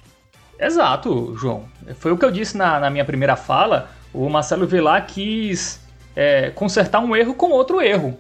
Exato, 0.60 1.36
João. 1.38 1.66
Foi 1.96 2.12
o 2.12 2.18
que 2.18 2.26
eu 2.26 2.32
disse 2.32 2.58
na, 2.58 2.80
na 2.80 2.90
minha 2.90 3.06
primeira 3.06 3.36
fala. 3.36 3.90
O 4.14 4.30
Marcelo 4.30 4.66
Vilar 4.66 5.06
quis 5.06 5.80
é, 6.16 6.50
consertar 6.52 7.00
um 7.00 7.16
erro 7.16 7.34
com 7.34 7.52
outro 7.52 7.82
erro. 7.82 8.18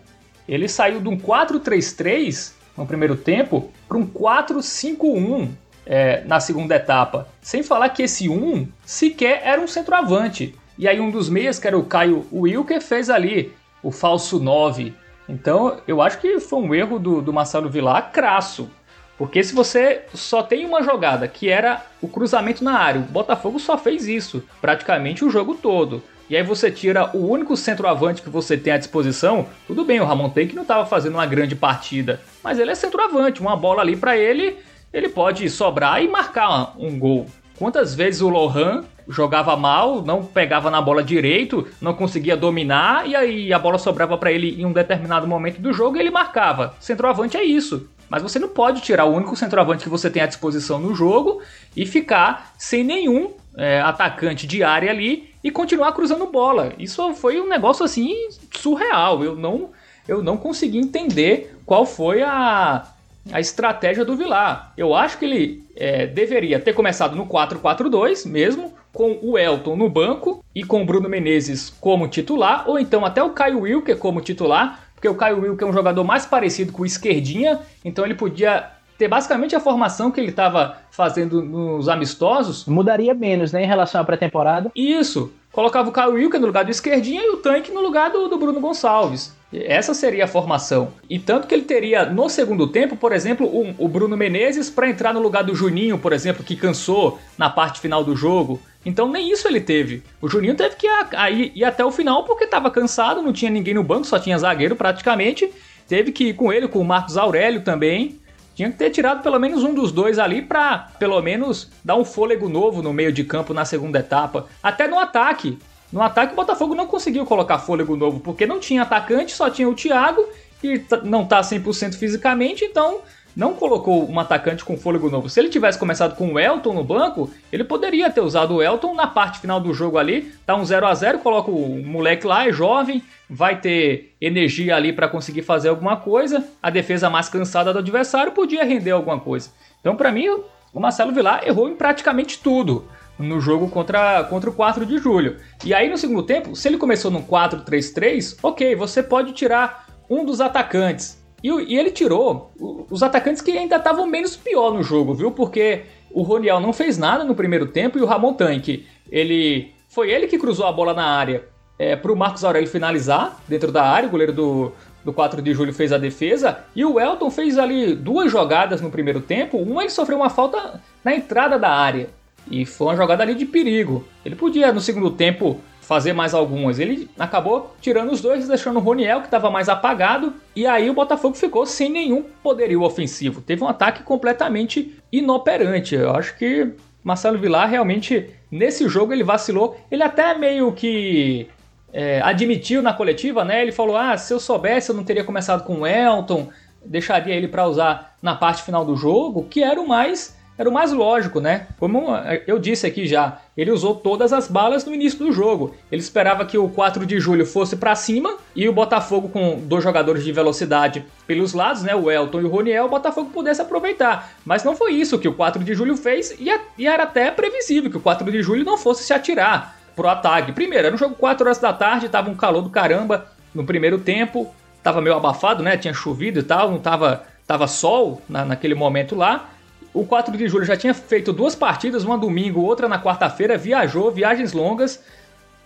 Ele 0.47 0.67
saiu 0.67 1.01
de 1.01 1.09
um 1.09 1.17
4-3-3 1.17 2.53
no 2.77 2.85
primeiro 2.85 3.15
tempo 3.15 3.71
para 3.87 3.97
um 3.97 4.05
4-5-1 4.07 5.49
é, 5.85 6.23
na 6.25 6.39
segunda 6.39 6.75
etapa. 6.75 7.27
Sem 7.41 7.63
falar 7.63 7.89
que 7.89 8.03
esse 8.03 8.29
1 8.29 8.67
sequer 8.85 9.41
era 9.43 9.59
um 9.59 9.67
centroavante. 9.67 10.53
E 10.77 10.87
aí 10.87 10.99
um 10.99 11.09
dos 11.09 11.27
meias, 11.29 11.57
que 11.57 11.67
era 11.67 11.77
o 11.77 11.85
Caio 11.85 12.25
Wilker, 12.31 12.81
fez 12.81 13.09
ali 13.09 13.53
o 13.81 13.91
falso 13.91 14.39
9. 14.39 14.93
Então 15.27 15.77
eu 15.87 16.01
acho 16.01 16.19
que 16.19 16.39
foi 16.39 16.59
um 16.59 16.75
erro 16.75 16.99
do, 16.99 17.21
do 17.21 17.33
Marcelo 17.33 17.69
Vilar 17.69 18.11
crasso. 18.11 18.69
Porque 19.17 19.43
se 19.43 19.55
você 19.55 20.03
só 20.13 20.43
tem 20.43 20.65
uma 20.65 20.83
jogada 20.83 21.27
que 21.27 21.49
era 21.49 21.83
o 22.01 22.07
cruzamento 22.07 22.63
na 22.63 22.77
área, 22.77 23.01
o 23.01 23.05
Botafogo 23.05 23.59
só 23.59 23.77
fez 23.77 24.07
isso 24.07 24.43
praticamente 24.61 25.25
o 25.25 25.29
jogo 25.29 25.55
todo. 25.55 26.03
E 26.29 26.35
aí 26.35 26.43
você 26.43 26.69
tira 26.69 27.09
o 27.15 27.25
único 27.25 27.55
centroavante 27.55 28.21
que 28.21 28.29
você 28.29 28.57
tem 28.57 28.73
à 28.73 28.77
disposição. 28.77 29.47
Tudo 29.65 29.85
bem, 29.85 29.99
o 29.99 30.05
Ramon 30.05 30.29
Take 30.29 30.53
não 30.53 30.63
estava 30.63 30.85
fazendo 30.85 31.13
uma 31.13 31.25
grande 31.25 31.55
partida, 31.55 32.19
mas 32.43 32.59
ele 32.59 32.71
é 32.71 32.75
centroavante, 32.75 33.41
uma 33.41 33.55
bola 33.55 33.81
ali 33.81 33.95
para 33.95 34.17
ele, 34.17 34.57
ele 34.93 35.07
pode 35.07 35.49
sobrar 35.49 36.03
e 36.03 36.07
marcar 36.07 36.73
um 36.77 36.99
gol. 36.99 37.27
Quantas 37.57 37.95
vezes 37.95 38.21
o 38.21 38.29
Lohan 38.29 38.83
jogava 39.07 39.55
mal, 39.55 40.01
não 40.01 40.23
pegava 40.23 40.69
na 40.69 40.81
bola 40.81 41.01
direito, 41.01 41.67
não 41.81 41.93
conseguia 41.93 42.35
dominar 42.35 43.07
e 43.07 43.15
aí 43.15 43.53
a 43.53 43.57
bola 43.57 43.77
sobrava 43.77 44.17
para 44.17 44.31
ele 44.31 44.61
em 44.61 44.65
um 44.65 44.73
determinado 44.73 45.25
momento 45.25 45.59
do 45.59 45.73
jogo 45.73 45.97
e 45.97 46.01
ele 46.01 46.11
marcava. 46.11 46.75
Centroavante 46.79 47.37
é 47.37 47.43
isso. 47.43 47.89
Mas 48.09 48.21
você 48.21 48.39
não 48.39 48.49
pode 48.49 48.81
tirar 48.81 49.05
o 49.05 49.13
único 49.13 49.35
centroavante 49.35 49.83
que 49.83 49.89
você 49.89 50.09
tem 50.09 50.21
à 50.21 50.25
disposição 50.25 50.79
no 50.79 50.95
jogo 50.95 51.41
e 51.75 51.85
ficar 51.85 52.53
sem 52.57 52.83
nenhum 52.83 53.31
é, 53.57 53.81
atacante 53.81 54.45
de 54.45 54.63
área 54.63 54.91
ali 54.91 55.33
e 55.43 55.51
continuar 55.51 55.91
cruzando 55.91 56.25
bola. 56.27 56.73
Isso 56.77 57.13
foi 57.13 57.39
um 57.41 57.47
negócio 57.47 57.83
assim 57.83 58.13
surreal. 58.51 59.23
Eu 59.23 59.35
não, 59.35 59.69
eu 60.07 60.23
não 60.23 60.37
consegui 60.37 60.77
entender 60.77 61.55
qual 61.65 61.85
foi 61.85 62.21
a, 62.21 62.87
a 63.31 63.39
estratégia 63.39 64.05
do 64.05 64.15
Vilar. 64.15 64.73
Eu 64.77 64.95
acho 64.95 65.17
que 65.17 65.25
ele 65.25 65.63
é, 65.75 66.05
deveria 66.05 66.59
ter 66.59 66.73
começado 66.73 67.15
no 67.15 67.25
4-4-2 67.25 68.27
mesmo, 68.27 68.73
com 68.93 69.19
o 69.21 69.37
Elton 69.37 69.75
no 69.75 69.89
banco 69.89 70.43
e 70.55 70.63
com 70.63 70.81
o 70.81 70.85
Bruno 70.85 71.07
Menezes 71.07 71.69
como 71.69 72.07
titular, 72.07 72.67
ou 72.67 72.79
então 72.79 73.05
até 73.05 73.21
o 73.21 73.29
Caio 73.29 73.59
Wilker 73.61 73.97
como 73.97 74.21
titular, 74.21 74.86
porque 74.97 75.07
o 75.07 75.13
Caio 75.13 75.39
Wilker 75.41 75.67
é 75.67 75.69
um 75.69 75.73
jogador 75.73 76.03
mais 76.03 76.25
parecido 76.25 76.73
com 76.73 76.81
o 76.81 76.85
esquerdinha, 76.85 77.59
então 77.85 78.03
ele 78.03 78.15
podia 78.15 78.71
ter 78.97 79.07
basicamente 79.07 79.55
a 79.55 79.59
formação 79.59 80.09
que 80.09 80.19
ele 80.19 80.31
estava 80.31 80.75
fazendo 80.89 81.39
nos 81.39 81.87
amistosos. 81.87 82.65
Mudaria 82.65 83.13
menos, 83.13 83.51
né, 83.51 83.63
em 83.63 83.67
relação 83.67 84.01
à 84.01 84.03
pré-temporada. 84.03 84.71
Isso. 84.75 85.31
Colocava 85.51 85.87
o 85.87 85.91
Caio 85.91 86.13
Wilker 86.13 86.41
no 86.41 86.47
lugar 86.47 86.65
do 86.65 86.71
esquerdinha 86.71 87.21
e 87.23 87.29
o 87.29 87.37
Tanque 87.37 87.71
no 87.71 87.79
lugar 87.79 88.09
do, 88.09 88.27
do 88.27 88.39
Bruno 88.39 88.59
Gonçalves. 88.59 89.37
Essa 89.53 89.93
seria 89.93 90.25
a 90.25 90.27
formação. 90.27 90.89
E 91.07 91.19
tanto 91.19 91.47
que 91.47 91.53
ele 91.53 91.63
teria 91.63 92.05
no 92.05 92.27
segundo 92.27 92.67
tempo, 92.67 92.97
por 92.97 93.13
exemplo, 93.13 93.47
um, 93.47 93.75
o 93.77 93.87
Bruno 93.87 94.17
Menezes 94.17 94.67
para 94.69 94.89
entrar 94.89 95.13
no 95.13 95.21
lugar 95.21 95.43
do 95.43 95.53
Juninho, 95.53 95.99
por 95.99 96.11
exemplo, 96.11 96.43
que 96.43 96.55
cansou 96.55 97.19
na 97.37 97.51
parte 97.51 97.79
final 97.79 98.03
do 98.03 98.15
jogo. 98.15 98.59
Então 98.87 99.11
nem 99.11 99.29
isso 99.29 99.45
ele 99.49 99.59
teve. 99.59 100.01
O 100.21 100.29
Juninho 100.29 100.55
teve 100.55 100.77
que 100.77 100.87
ir, 100.87 101.65
até 101.65 101.83
o 101.83 101.91
final 101.91 102.23
porque 102.23 102.45
estava 102.45 102.71
cansado, 102.71 103.21
não 103.21 103.33
tinha 103.33 103.51
ninguém 103.51 103.73
no 103.73 103.83
banco, 103.83 104.07
só 104.07 104.17
tinha 104.17 104.37
zagueiro 104.37 104.77
praticamente. 104.77 105.51
Teve 105.89 106.13
que 106.13 106.29
ir 106.29 106.33
com 106.35 106.53
ele, 106.53 106.69
com 106.69 106.79
o 106.79 106.85
Marcos 106.85 107.17
Aurélio 107.17 107.61
também. 107.61 108.17
Tinha 108.55 108.71
que 108.71 108.77
ter 108.77 108.89
tirado 108.89 109.21
pelo 109.21 109.37
menos 109.37 109.61
um 109.61 109.73
dos 109.73 109.91
dois 109.91 110.17
ali 110.17 110.41
para, 110.41 110.87
pelo 110.97 111.21
menos, 111.21 111.69
dar 111.83 111.97
um 111.97 112.05
fôlego 112.05 112.47
novo 112.47 112.81
no 112.81 112.93
meio 112.93 113.11
de 113.11 113.25
campo 113.25 113.53
na 113.53 113.65
segunda 113.65 113.99
etapa. 113.99 114.47
Até 114.63 114.87
no 114.87 114.97
ataque. 114.97 115.59
No 115.91 116.01
ataque, 116.01 116.31
o 116.31 116.37
Botafogo 116.37 116.73
não 116.73 116.87
conseguiu 116.87 117.25
colocar 117.25 117.59
fôlego 117.59 117.97
novo, 117.97 118.21
porque 118.21 118.45
não 118.45 118.57
tinha 118.57 118.83
atacante, 118.83 119.33
só 119.33 119.49
tinha 119.49 119.67
o 119.67 119.75
Thiago, 119.75 120.25
que 120.61 120.81
não 121.03 121.25
tá 121.25 121.41
100% 121.41 121.95
fisicamente, 121.95 122.63
então 122.63 122.99
não 123.37 123.53
colocou 123.53 124.09
um 124.09 124.19
atacante 124.19 124.65
com 124.65 124.75
fôlego 124.75 125.11
novo. 125.11 125.29
Se 125.29 125.39
ele 125.39 125.49
tivesse 125.49 125.77
começado 125.77 126.15
com 126.15 126.33
o 126.33 126.39
Elton 126.39 126.73
no 126.73 126.83
banco, 126.83 127.29
ele 127.51 127.63
poderia 127.63 128.09
ter 128.09 128.19
usado 128.19 128.55
o 128.55 128.63
Elton 128.63 128.95
na 128.95 129.05
parte 129.05 129.37
final 129.37 129.59
do 129.59 129.75
jogo 129.75 129.99
ali, 129.99 130.33
tá 130.43 130.55
um 130.55 130.65
0 130.65 130.87
a 130.87 130.93
0 130.95 131.19
coloca 131.19 131.51
o 131.51 131.85
moleque 131.85 132.25
lá, 132.25 132.47
é 132.47 132.51
jovem, 132.51 133.03
vai 133.29 133.61
ter 133.61 134.15
energia 134.19 134.75
ali 134.75 134.91
para 134.91 135.07
conseguir 135.07 135.43
fazer 135.43 135.69
alguma 135.69 135.97
coisa, 135.97 136.43
a 136.63 136.71
defesa 136.71 137.11
mais 137.11 137.29
cansada 137.29 137.71
do 137.71 137.77
adversário 137.77 138.31
podia 138.31 138.63
render 138.63 138.89
alguma 138.89 139.19
coisa. 139.19 139.51
Então, 139.79 139.95
para 139.95 140.11
mim, 140.11 140.27
o 140.73 140.79
Marcelo 140.79 141.11
Vilar 141.11 141.43
errou 141.45 141.69
em 141.69 141.75
praticamente 141.75 142.39
tudo 142.39 142.85
no 143.19 143.39
jogo 143.39 143.69
contra, 143.69 144.23
contra 144.23 144.49
o 144.49 144.53
4 144.53 144.83
de 144.83 144.97
julho. 144.97 145.37
E 145.63 145.75
aí 145.75 145.87
no 145.87 145.97
segundo 145.97 146.23
tempo, 146.23 146.55
se 146.55 146.67
ele 146.67 146.77
começou 146.77 147.11
no 147.11 147.21
4-3-3, 147.21 148.37
ok, 148.41 148.75
você 148.75 149.03
pode 149.03 149.31
tirar 149.33 149.85
um 150.09 150.25
dos 150.25 150.41
atacantes. 150.41 151.16
E, 151.43 151.49
e 151.49 151.77
ele 151.77 151.91
tirou 151.91 152.51
os 152.89 153.03
atacantes 153.03 153.41
que 153.41 153.51
ainda 153.51 153.75
estavam 153.75 154.07
menos 154.07 154.35
pior 154.35 154.73
no 154.73 154.83
jogo, 154.83 155.13
viu? 155.13 155.31
Porque 155.31 155.83
o 156.11 156.23
Roniel 156.23 156.59
não 156.59 156.73
fez 156.73 156.97
nada 156.97 157.23
no 157.23 157.35
primeiro 157.35 157.67
tempo 157.67 157.97
e 157.97 158.01
o 158.01 158.05
Ramon 158.05 158.33
Tanque, 158.33 158.85
ele 159.11 159.71
foi 159.89 160.11
ele 160.11 160.27
que 160.27 160.37
cruzou 160.37 160.65
a 160.65 160.71
bola 160.71 160.93
na 160.93 161.05
área 161.05 161.43
é, 161.79 161.95
para 161.95 162.11
o 162.11 162.15
Marcos 162.15 162.43
Aurélio 162.43 162.69
finalizar 162.69 163.39
dentro 163.47 163.71
da 163.71 163.83
área. 163.83 164.07
O 164.07 164.11
goleiro 164.11 164.33
do, 164.33 164.71
do 165.03 165.13
4 165.13 165.41
de 165.41 165.53
julho 165.53 165.73
fez 165.73 165.93
a 165.93 165.97
defesa. 165.97 166.59
E 166.75 166.83
o 166.83 166.99
Elton 166.99 167.29
fez 167.29 167.57
ali 167.57 167.95
duas 167.95 168.31
jogadas 168.31 168.81
no 168.81 168.89
primeiro 168.89 169.21
tempo. 169.21 169.57
Uma 169.57 169.83
ele 169.83 169.89
sofreu 169.89 170.17
uma 170.17 170.29
falta 170.29 170.81
na 171.03 171.15
entrada 171.15 171.57
da 171.57 171.69
área. 171.69 172.09
E 172.49 172.65
foi 172.65 172.87
uma 172.87 172.95
jogada 172.95 173.23
ali 173.23 173.35
de 173.35 173.45
perigo. 173.45 174.07
Ele 174.25 174.35
podia 174.35 174.71
no 174.71 174.81
segundo 174.81 175.11
tempo 175.11 175.59
fazer 175.87 176.11
mais 176.11 176.33
algumas. 176.33 176.79
Ele 176.79 177.09
acabou 177.17 177.73
tirando 177.79 178.11
os 178.11 178.19
dois, 178.19 178.45
deixando 178.45 178.75
o 178.75 178.81
Roniel, 178.81 179.21
que 179.21 179.27
estava 179.27 179.49
mais 179.49 179.69
apagado. 179.69 180.33
E 180.53 180.67
aí 180.67 180.89
o 180.89 180.93
Botafogo 180.93 181.33
ficou 181.33 181.65
sem 181.65 181.89
nenhum 181.89 182.23
poderio 182.43 182.83
ofensivo. 182.83 183.39
Teve 183.39 183.63
um 183.63 183.69
ataque 183.69 184.03
completamente 184.03 184.93
inoperante. 185.09 185.95
Eu 185.95 186.11
acho 186.11 186.37
que 186.37 186.73
Marcelo 187.01 187.37
Vilar 187.37 187.69
realmente, 187.69 188.29
nesse 188.51 188.89
jogo, 188.89 189.13
ele 189.13 189.23
vacilou. 189.23 189.79
Ele 189.89 190.03
até 190.03 190.37
meio 190.37 190.73
que 190.73 191.47
é, 191.93 192.19
admitiu 192.21 192.81
na 192.81 192.91
coletiva, 192.91 193.45
né? 193.45 193.61
Ele 193.61 193.71
falou: 193.71 193.95
ah, 193.95 194.17
se 194.17 194.33
eu 194.33 194.41
soubesse, 194.41 194.89
eu 194.89 194.95
não 194.95 195.05
teria 195.05 195.23
começado 195.23 195.63
com 195.63 195.81
o 195.81 195.87
Elton, 195.87 196.49
deixaria 196.85 197.33
ele 197.33 197.47
para 197.47 197.65
usar 197.65 198.17
na 198.21 198.35
parte 198.35 198.61
final 198.61 198.83
do 198.83 198.97
jogo, 198.97 199.45
que 199.45 199.63
era 199.63 199.79
o 199.79 199.87
mais 199.87 200.36
era 200.57 200.67
o 200.67 200.73
mais 200.73 200.91
lógico, 200.91 201.39
né? 201.39 201.67
Como 201.79 202.07
eu 202.47 202.57
disse 202.57 202.87
aqui 202.87 203.05
já, 203.05 203.39
ele 203.55 203.71
usou 203.71 203.95
todas 203.95 204.33
as 204.33 204.47
balas 204.47 204.83
no 204.85 204.93
início 204.93 205.19
do 205.19 205.31
jogo. 205.31 205.75
Ele 205.91 206.01
esperava 206.01 206.45
que 206.45 206.57
o 206.57 206.67
4 206.67 207.05
de 207.05 207.19
julho 207.19 207.45
fosse 207.45 207.75
para 207.75 207.95
cima 207.95 208.37
e 208.55 208.67
o 208.67 208.73
Botafogo 208.73 209.29
com 209.29 209.59
dois 209.61 209.83
jogadores 209.83 210.23
de 210.23 210.31
velocidade 210.31 211.05
pelos 211.27 211.53
lados, 211.53 211.83
né, 211.83 211.93
o 211.95 212.09
Elton 212.09 212.41
e 212.41 212.43
o 212.45 212.49
Roniel, 212.49 212.85
o 212.85 212.89
Botafogo 212.89 213.29
pudesse 213.29 213.61
aproveitar. 213.61 214.31
Mas 214.43 214.63
não 214.63 214.75
foi 214.75 214.93
isso 214.93 215.19
que 215.19 215.27
o 215.27 215.33
4 215.33 215.63
de 215.63 215.75
julho 215.75 215.95
fez 215.95 216.35
e 216.39 216.87
era 216.87 217.03
até 217.03 217.29
previsível 217.29 217.91
que 217.91 217.97
o 217.97 218.01
4 218.01 218.31
de 218.31 218.41
julho 218.41 218.65
não 218.65 218.77
fosse 218.77 219.03
se 219.03 219.13
atirar 219.13 219.77
pro 219.95 220.07
ataque. 220.07 220.51
Primeiro, 220.51 220.87
era 220.87 220.95
um 220.95 220.97
jogo 220.97 221.15
4 221.15 221.45
horas 221.45 221.57
da 221.59 221.73
tarde, 221.73 222.09
tava 222.09 222.29
um 222.29 222.35
calor 222.35 222.61
do 222.61 222.69
caramba 222.69 223.27
no 223.53 223.63
primeiro 223.63 223.97
tempo, 223.99 224.53
tava 224.83 225.01
meio 225.01 225.15
abafado, 225.15 225.61
né? 225.63 225.75
Tinha 225.75 225.93
chovido 225.93 226.39
e 226.39 226.43
tal, 226.43 226.71
não 226.71 226.79
tava, 226.79 227.23
tava 227.45 227.67
sol 227.67 228.21
na, 228.29 228.45
naquele 228.45 228.75
momento 228.75 229.15
lá. 229.15 229.49
O 229.97 230.05
4 230.05 230.37
de 230.37 230.47
julho 230.47 230.63
já 230.63 230.77
tinha 230.77 230.93
feito 230.93 231.33
duas 231.33 231.55
partidas, 231.55 232.03
uma 232.03 232.19
domingo, 232.19 232.61
outra 232.61 232.87
na 232.87 233.01
quarta-feira, 233.01 233.57
viajou, 233.57 234.11
viagens 234.11 234.53
longas. 234.53 235.03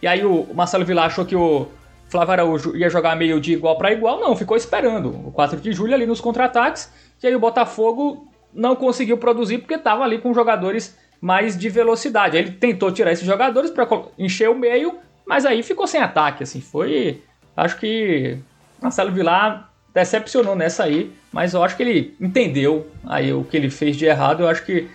E 0.02 0.08
aí 0.08 0.24
o 0.24 0.48
Marcelo 0.54 0.86
Vilar 0.86 1.08
achou 1.08 1.26
que 1.26 1.36
o 1.36 1.68
Flávio 2.08 2.32
Araújo 2.32 2.78
ia 2.78 2.90
jogar 2.90 3.14
meio 3.18 3.42
de 3.42 3.52
igual 3.52 3.78
para 3.78 3.92
igual. 3.92 4.22
Não, 4.22 4.34
ficou 4.34 4.56
esperando 4.56 5.10
o 5.28 5.34
4 5.34 5.60
de 5.60 5.74
julho 5.74 5.94
ali 5.94 6.06
nos 6.06 6.22
contra-ataques. 6.22 6.90
E 7.22 7.28
aí 7.28 7.36
o 7.36 7.40
Botafogo 7.42 8.26
não 8.54 8.74
conseguiu 8.74 9.18
produzir 9.18 9.58
porque 9.58 9.74
estava 9.74 10.06
ali 10.06 10.18
com 10.18 10.34
jogadores 10.34 10.98
mais 11.20 11.58
de 11.58 11.68
velocidade. 11.68 12.38
Aí 12.38 12.44
ele 12.44 12.52
tentou 12.52 12.90
tirar 12.90 13.12
esses 13.12 13.26
jogadores 13.26 13.70
para 13.70 13.86
encher 14.18 14.50
o 14.50 14.56
meio, 14.56 14.98
mas 15.26 15.46
aí 15.46 15.62
ficou 15.62 15.86
sem 15.86 16.00
ataque. 16.00 16.44
Assim, 16.44 16.62
foi. 16.62 17.22
Acho 17.56 17.78
que 17.78 18.38
Marcelo 18.82 19.12
Vilar 19.12 19.71
decepcionou 19.94 20.56
nessa 20.56 20.84
aí, 20.84 21.12
mas 21.32 21.54
eu 21.54 21.64
acho 21.64 21.76
que 21.76 21.84
ele 21.84 22.16
entendeu 22.20 22.88
aí 23.06 23.34
o 23.34 23.44
que 23.44 23.58
ele 23.58 23.70
fez 23.70 23.96
de 23.98 24.06
errado. 24.06 24.44
Eu 24.44 24.48
acho 24.48 24.66
que 24.66 24.88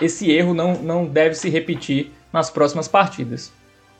esse 0.00 0.30
erro 0.30 0.54
não, 0.54 0.74
não 0.74 1.04
deve 1.04 1.34
se 1.34 1.48
repetir 1.48 2.10
nas 2.32 2.50
próximas 2.50 2.88
partidas. 2.88 3.52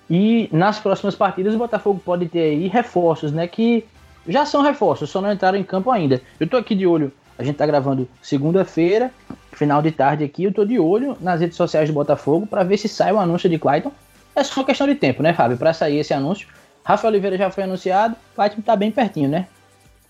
E 0.08 0.48
nas 0.52 0.78
próximas 0.78 1.14
partidas 1.14 1.54
o 1.54 1.58
Botafogo 1.58 2.00
pode 2.04 2.26
ter 2.28 2.40
aí 2.40 2.68
reforços, 2.68 3.32
né? 3.32 3.46
Que 3.46 3.84
já 4.28 4.44
são 4.44 4.62
reforços, 4.62 5.10
só 5.10 5.20
não 5.20 5.32
entraram 5.32 5.58
em 5.58 5.62
campo 5.62 5.90
ainda. 5.90 6.20
Eu 6.38 6.46
tô 6.46 6.56
aqui 6.56 6.74
de 6.74 6.86
olho, 6.86 7.12
a 7.38 7.42
gente 7.42 7.56
tá 7.56 7.66
gravando 7.66 8.08
segunda-feira, 8.22 9.10
final 9.52 9.80
de 9.82 9.90
tarde 9.90 10.24
aqui, 10.24 10.44
eu 10.44 10.52
tô 10.52 10.64
de 10.64 10.78
olho 10.78 11.16
nas 11.20 11.40
redes 11.40 11.56
sociais 11.56 11.88
do 11.88 11.94
Botafogo 11.94 12.46
para 12.46 12.62
ver 12.64 12.76
se 12.76 12.88
sai 12.88 13.12
o 13.12 13.18
anúncio 13.18 13.48
de 13.48 13.58
Clayton. 13.58 13.92
É 14.36 14.42
só 14.42 14.64
questão 14.64 14.86
de 14.86 14.94
tempo, 14.94 15.22
né, 15.22 15.32
Fábio? 15.32 15.56
Para 15.56 15.72
sair 15.72 15.98
esse 15.98 16.12
anúncio. 16.12 16.48
Rafael 16.84 17.12
Oliveira 17.12 17.38
já 17.38 17.50
foi 17.50 17.64
anunciado, 17.64 18.16
Clayton 18.34 18.60
tá 18.60 18.76
bem 18.76 18.90
pertinho, 18.90 19.28
né? 19.28 19.46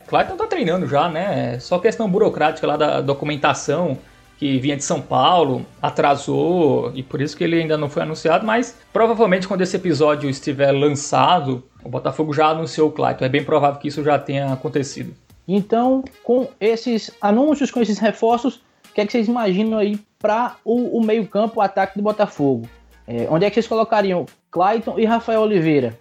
Clayton 0.06 0.36
tá 0.36 0.46
treinando 0.46 0.86
já, 0.86 1.08
né? 1.08 1.54
É 1.54 1.58
só 1.58 1.78
questão 1.78 2.08
burocrática 2.08 2.66
lá 2.66 2.76
da 2.76 3.00
documentação 3.00 3.98
que 4.36 4.58
vinha 4.58 4.76
de 4.76 4.84
São 4.84 5.00
Paulo, 5.00 5.64
atrasou 5.80 6.90
e 6.94 7.02
por 7.02 7.20
isso 7.20 7.36
que 7.36 7.44
ele 7.44 7.60
ainda 7.60 7.78
não 7.78 7.88
foi 7.88 8.02
anunciado, 8.02 8.44
mas 8.44 8.76
provavelmente 8.92 9.46
quando 9.46 9.60
esse 9.60 9.76
episódio 9.76 10.28
estiver 10.28 10.72
lançado, 10.72 11.62
o 11.82 11.88
Botafogo 11.88 12.32
já 12.32 12.48
anunciou 12.48 12.88
o 12.88 12.92
Clayton. 12.92 13.24
É 13.24 13.28
bem 13.28 13.44
provável 13.44 13.80
que 13.80 13.88
isso 13.88 14.02
já 14.02 14.18
tenha 14.18 14.52
acontecido. 14.52 15.14
Então, 15.46 16.02
com 16.22 16.48
esses 16.60 17.10
anúncios, 17.20 17.70
com 17.70 17.80
esses 17.80 17.98
reforços, 17.98 18.56
o 18.90 18.94
que, 18.94 19.00
é 19.00 19.06
que 19.06 19.12
vocês 19.12 19.28
imaginam 19.28 19.78
aí 19.78 19.98
para 20.18 20.56
o, 20.64 20.98
o 20.98 21.04
meio-campo, 21.04 21.60
o 21.60 21.62
ataque 21.62 21.96
do 21.96 22.02
Botafogo? 22.02 22.68
É, 23.06 23.26
onde 23.30 23.44
é 23.44 23.50
que 23.50 23.54
vocês 23.54 23.66
colocariam 23.66 24.24
Clayton 24.50 24.98
e 24.98 25.04
Rafael 25.04 25.42
Oliveira? 25.42 25.98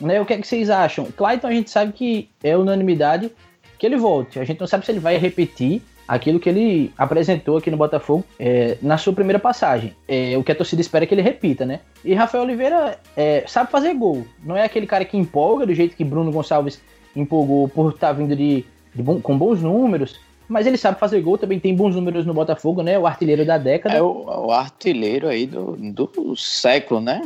Né, 0.00 0.20
o 0.20 0.26
que 0.26 0.32
é 0.32 0.38
que 0.38 0.46
vocês 0.46 0.70
acham? 0.70 1.06
Clayton 1.16 1.46
a 1.46 1.52
gente 1.52 1.70
sabe 1.70 1.92
que 1.92 2.28
é 2.42 2.56
unanimidade 2.56 3.30
que 3.78 3.86
ele 3.86 3.96
volte. 3.96 4.40
A 4.40 4.44
gente 4.44 4.58
não 4.58 4.66
sabe 4.66 4.84
se 4.84 4.92
ele 4.92 5.00
vai 5.00 5.16
repetir 5.16 5.82
aquilo 6.06 6.38
que 6.38 6.48
ele 6.48 6.92
apresentou 6.96 7.56
aqui 7.56 7.70
no 7.70 7.76
Botafogo 7.76 8.24
é, 8.38 8.76
na 8.82 8.98
sua 8.98 9.12
primeira 9.12 9.38
passagem. 9.38 9.94
É, 10.06 10.36
o 10.36 10.44
que 10.44 10.52
a 10.52 10.54
torcida 10.54 10.80
espera 10.80 11.04
é 11.04 11.06
que 11.06 11.14
ele 11.14 11.22
repita, 11.22 11.64
né? 11.64 11.80
E 12.04 12.14
Rafael 12.14 12.44
Oliveira 12.44 12.98
é, 13.16 13.44
sabe 13.46 13.70
fazer 13.70 13.94
gol. 13.94 14.24
Não 14.42 14.56
é 14.56 14.64
aquele 14.64 14.86
cara 14.86 15.04
que 15.04 15.16
empolga 15.16 15.66
do 15.66 15.74
jeito 15.74 15.96
que 15.96 16.04
Bruno 16.04 16.30
Gonçalves 16.30 16.80
empolgou 17.16 17.68
por 17.68 17.92
estar 17.92 18.08
tá 18.08 18.12
vindo 18.12 18.36
de, 18.36 18.64
de 18.94 19.02
bom, 19.02 19.20
com 19.20 19.36
bons 19.36 19.62
números. 19.62 20.20
Mas 20.46 20.66
ele 20.66 20.76
sabe 20.76 21.00
fazer 21.00 21.22
gol, 21.22 21.38
também 21.38 21.58
tem 21.58 21.74
bons 21.74 21.94
números 21.94 22.26
no 22.26 22.34
Botafogo, 22.34 22.82
né? 22.82 22.98
O 22.98 23.06
artilheiro 23.06 23.46
da 23.46 23.56
década. 23.56 23.96
É 23.96 24.02
o, 24.02 24.46
o 24.46 24.50
artilheiro 24.50 25.26
aí 25.26 25.46
do, 25.46 25.74
do 25.76 26.36
século, 26.36 27.00
né? 27.00 27.22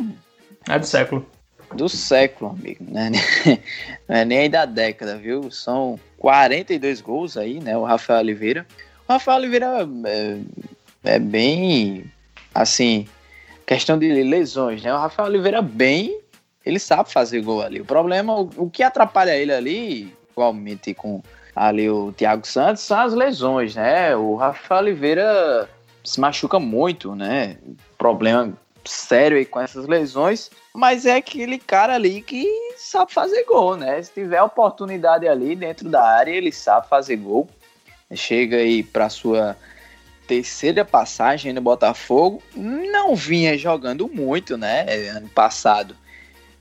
É 0.69 0.79
do 0.79 0.87
século. 0.87 1.27
Do 1.75 1.89
século, 1.89 2.51
amigo. 2.51 2.85
Né? 2.89 3.11
Não 4.09 4.17
é 4.17 4.25
nem 4.25 4.49
da 4.51 4.65
década, 4.65 5.17
viu? 5.17 5.51
São 5.51 5.99
42 6.19 7.01
gols 7.01 7.37
aí, 7.37 7.61
né? 7.61 7.77
O 7.77 7.85
Rafael 7.85 8.21
Oliveira. 8.21 8.67
O 9.07 9.13
Rafael 9.13 9.39
Oliveira 9.39 9.89
é, 10.07 10.39
é 11.05 11.19
bem, 11.19 12.11
assim, 12.55 13.07
questão 13.67 13.99
de 13.99 14.09
lesões, 14.23 14.83
né? 14.83 14.93
O 14.93 14.99
Rafael 14.99 15.29
Oliveira 15.29 15.61
bem, 15.61 16.19
ele 16.65 16.79
sabe 16.79 17.13
fazer 17.13 17.43
gol 17.43 17.63
ali. 17.63 17.81
O 17.81 17.85
problema, 17.85 18.35
o, 18.35 18.51
o 18.57 18.71
que 18.71 18.83
atrapalha 18.83 19.37
ele 19.37 19.53
ali, 19.53 20.15
igualmente 20.31 20.95
com 20.95 21.23
ali 21.55 21.91
o 21.91 22.13
Thiago 22.13 22.47
Santos, 22.47 22.83
são 22.83 23.01
as 23.01 23.13
lesões, 23.13 23.75
né? 23.75 24.15
O 24.17 24.37
Rafael 24.37 24.83
Oliveira 24.83 25.69
se 26.05 26.21
machuca 26.21 26.59
muito, 26.59 27.15
né? 27.15 27.57
Problema 27.97 28.55
sério 28.89 29.37
aí 29.37 29.45
com 29.45 29.61
essas 29.61 29.87
lesões, 29.87 30.51
mas 30.75 31.07
é 31.07 31.17
aquele 31.17 31.59
cara 31.59 31.95
ali 31.95 32.23
que 32.23 32.47
sabe 32.77 33.13
fazer 33.13 33.45
gol, 33.45 33.77
né? 33.77 34.03
Se 34.03 34.13
tiver 34.13 34.43
oportunidade 34.43 35.29
ali 35.29 35.55
dentro 35.55 35.89
da 35.89 36.03
área, 36.03 36.31
ele 36.31 36.53
sabe 36.53 36.89
fazer 36.89 37.17
gol. 37.17 37.49
Chega 38.15 38.57
aí 38.57 38.83
para 38.83 39.09
sua 39.09 39.57
terceira 40.27 40.85
passagem 40.85 41.53
no 41.53 41.61
Botafogo, 41.61 42.43
não 42.55 43.15
vinha 43.15 43.57
jogando 43.57 44.09
muito, 44.09 44.57
né? 44.57 44.87
Ano 45.09 45.29
passado 45.29 45.97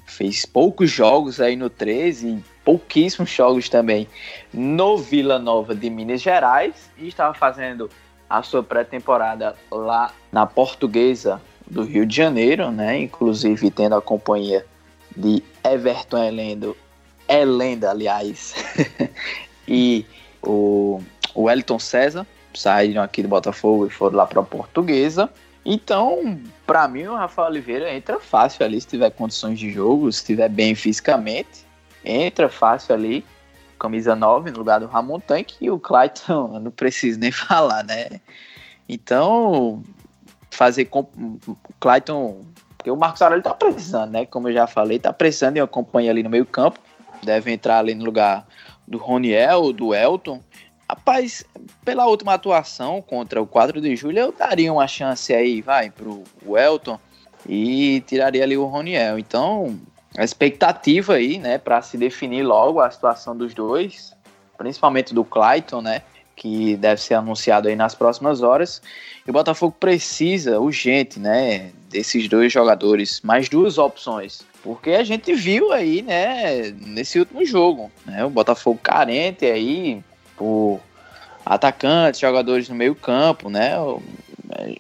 fez 0.08 0.46
poucos 0.46 0.90
jogos 0.90 1.40
aí 1.42 1.56
no 1.56 1.70
13 1.70 2.28
e 2.28 2.44
pouquíssimos 2.64 3.30
jogos 3.30 3.70
também 3.70 4.08
no 4.54 4.98
Vila 4.98 5.38
Nova 5.38 5.76
de 5.76 5.90
Minas 5.90 6.22
Gerais 6.22 6.90
e 6.98 7.10
estava 7.10 7.34
fazendo 7.34 7.90
a 8.30 8.42
sua 8.42 8.64
pré-temporada 8.64 9.56
lá 9.70 10.14
na 10.32 10.46
Portuguesa 10.46 11.42
do 11.70 11.84
Rio 11.84 12.06
de 12.06 12.16
Janeiro, 12.16 12.72
né? 12.72 13.00
Inclusive 13.00 13.70
tendo 13.72 13.96
a 13.96 14.02
companhia 14.02 14.66
de 15.16 15.44
Everton 15.64 16.24
Elendo, 16.24 16.78
Elenda, 17.28 17.90
aliás, 17.90 18.56
e 19.68 20.06
o, 20.42 21.02
o 21.34 21.44
Wellington 21.44 21.80
César 21.80 22.26
saíram 22.54 23.02
aqui 23.02 23.22
do 23.22 23.28
Botafogo 23.28 23.86
e 23.86 23.90
foram 23.90 24.18
lá 24.18 24.26
para 24.26 24.42
a 24.42 24.44
Portuguesa. 24.44 25.30
Então, 25.66 26.40
para 26.66 26.88
mim, 26.88 27.04
o 27.08 27.16
Rafael 27.16 27.50
Oliveira 27.50 27.94
entra 27.94 28.20
fácil 28.20 28.66
ali 28.66 28.80
se 28.80 28.88
tiver 28.88 29.12
condições 29.12 29.60
de 29.60 29.70
jogo, 29.70 30.12
se 30.12 30.20
estiver 30.20 30.50
bem 30.50 30.74
fisicamente. 30.74 31.66
Entra 32.06 32.48
fácil 32.48 32.96
ali, 32.96 33.26
camisa 33.78 34.16
9 34.16 34.52
no 34.52 34.60
lugar 34.60 34.80
do 34.80 34.88
Ramon 34.88 35.20
Tanque 35.20 35.58
e 35.60 35.70
o 35.70 35.78
Clayton, 35.78 36.60
não 36.64 36.72
preciso 36.72 37.20
nem 37.20 37.32
falar, 37.34 37.84
né? 37.84 38.22
Então, 38.88 39.84
fazer 40.58 40.86
com 40.86 41.02
o 41.02 41.56
Clayton, 41.80 42.42
porque 42.76 42.90
o 42.90 42.96
Marcos 42.96 43.22
Aurélio 43.22 43.44
tá 43.44 43.54
precisando, 43.54 44.10
né? 44.10 44.26
Como 44.26 44.50
eu 44.50 44.54
já 44.54 44.66
falei, 44.66 44.98
tá 44.98 45.14
precisando 45.14 45.54
de 45.54 45.62
uma 45.62 45.68
companhia 45.68 46.10
ali 46.10 46.24
no 46.24 46.32
meio 46.32 46.48
campo. 46.48 46.80
Deve 47.22 47.52
entrar 47.52 47.78
ali 47.78 47.94
no 47.94 48.04
lugar 48.04 48.48
do 48.88 48.98
Roniel, 48.98 49.72
do 49.72 49.94
Elton. 49.94 50.42
Rapaz, 50.90 51.46
pela 51.86 52.08
última 52.08 52.34
atuação 52.34 53.04
contra 53.04 53.40
o 53.40 53.46
4 53.46 53.80
de 53.80 53.96
julho, 53.96 54.18
eu 54.18 54.32
daria 54.32 54.74
uma 54.74 54.88
chance 54.88 55.32
aí, 55.32 55.62
vai, 55.62 55.92
pro 55.92 56.24
Elton 56.58 57.00
e 57.48 58.02
tiraria 58.08 58.44
ali 58.44 58.58
o 58.58 58.66
Roniel. 58.66 59.20
Então, 59.20 59.80
a 60.18 60.24
expectativa 60.24 61.14
aí, 61.14 61.38
né, 61.38 61.60
para 61.60 61.84
se 61.84 61.98
definir 61.98 62.42
logo 62.42 62.80
a 62.80 62.90
situação 62.90 63.38
dos 63.38 63.54
dois, 63.54 64.12
principalmente 64.58 65.14
do 65.14 65.24
Clayton, 65.24 65.82
né, 65.82 66.02
que 66.38 66.78
deve 66.78 67.02
ser 67.02 67.16
anunciado 67.16 67.68
aí 67.68 67.76
nas 67.76 67.94
próximas 67.96 68.42
horas. 68.42 68.82
E 69.26 69.30
o 69.30 69.34
Botafogo 69.34 69.76
precisa, 69.78 70.60
urgente, 70.60 71.20
né, 71.20 71.72
desses 71.90 72.30
dois 72.30 72.54
jogadores, 72.54 73.20
mais 73.22 73.50
duas 73.50 73.78
opções. 73.78 74.46
Porque 74.64 74.92
a 74.92 75.04
gente 75.04 75.34
viu 75.34 75.74
aí, 75.74 76.02
né, 76.02 76.72
nesse 76.86 77.20
último 77.20 77.44
jogo, 77.44 77.92
né, 78.06 78.24
o 78.24 78.30
Botafogo 78.30 78.80
carente 78.82 79.46
aí 79.46 80.02
por 80.38 80.80
atacantes, 81.46 82.22
jogadores 82.22 82.70
no 82.70 82.76
meio 82.76 82.94
campo, 82.94 83.50
né, 83.50 83.74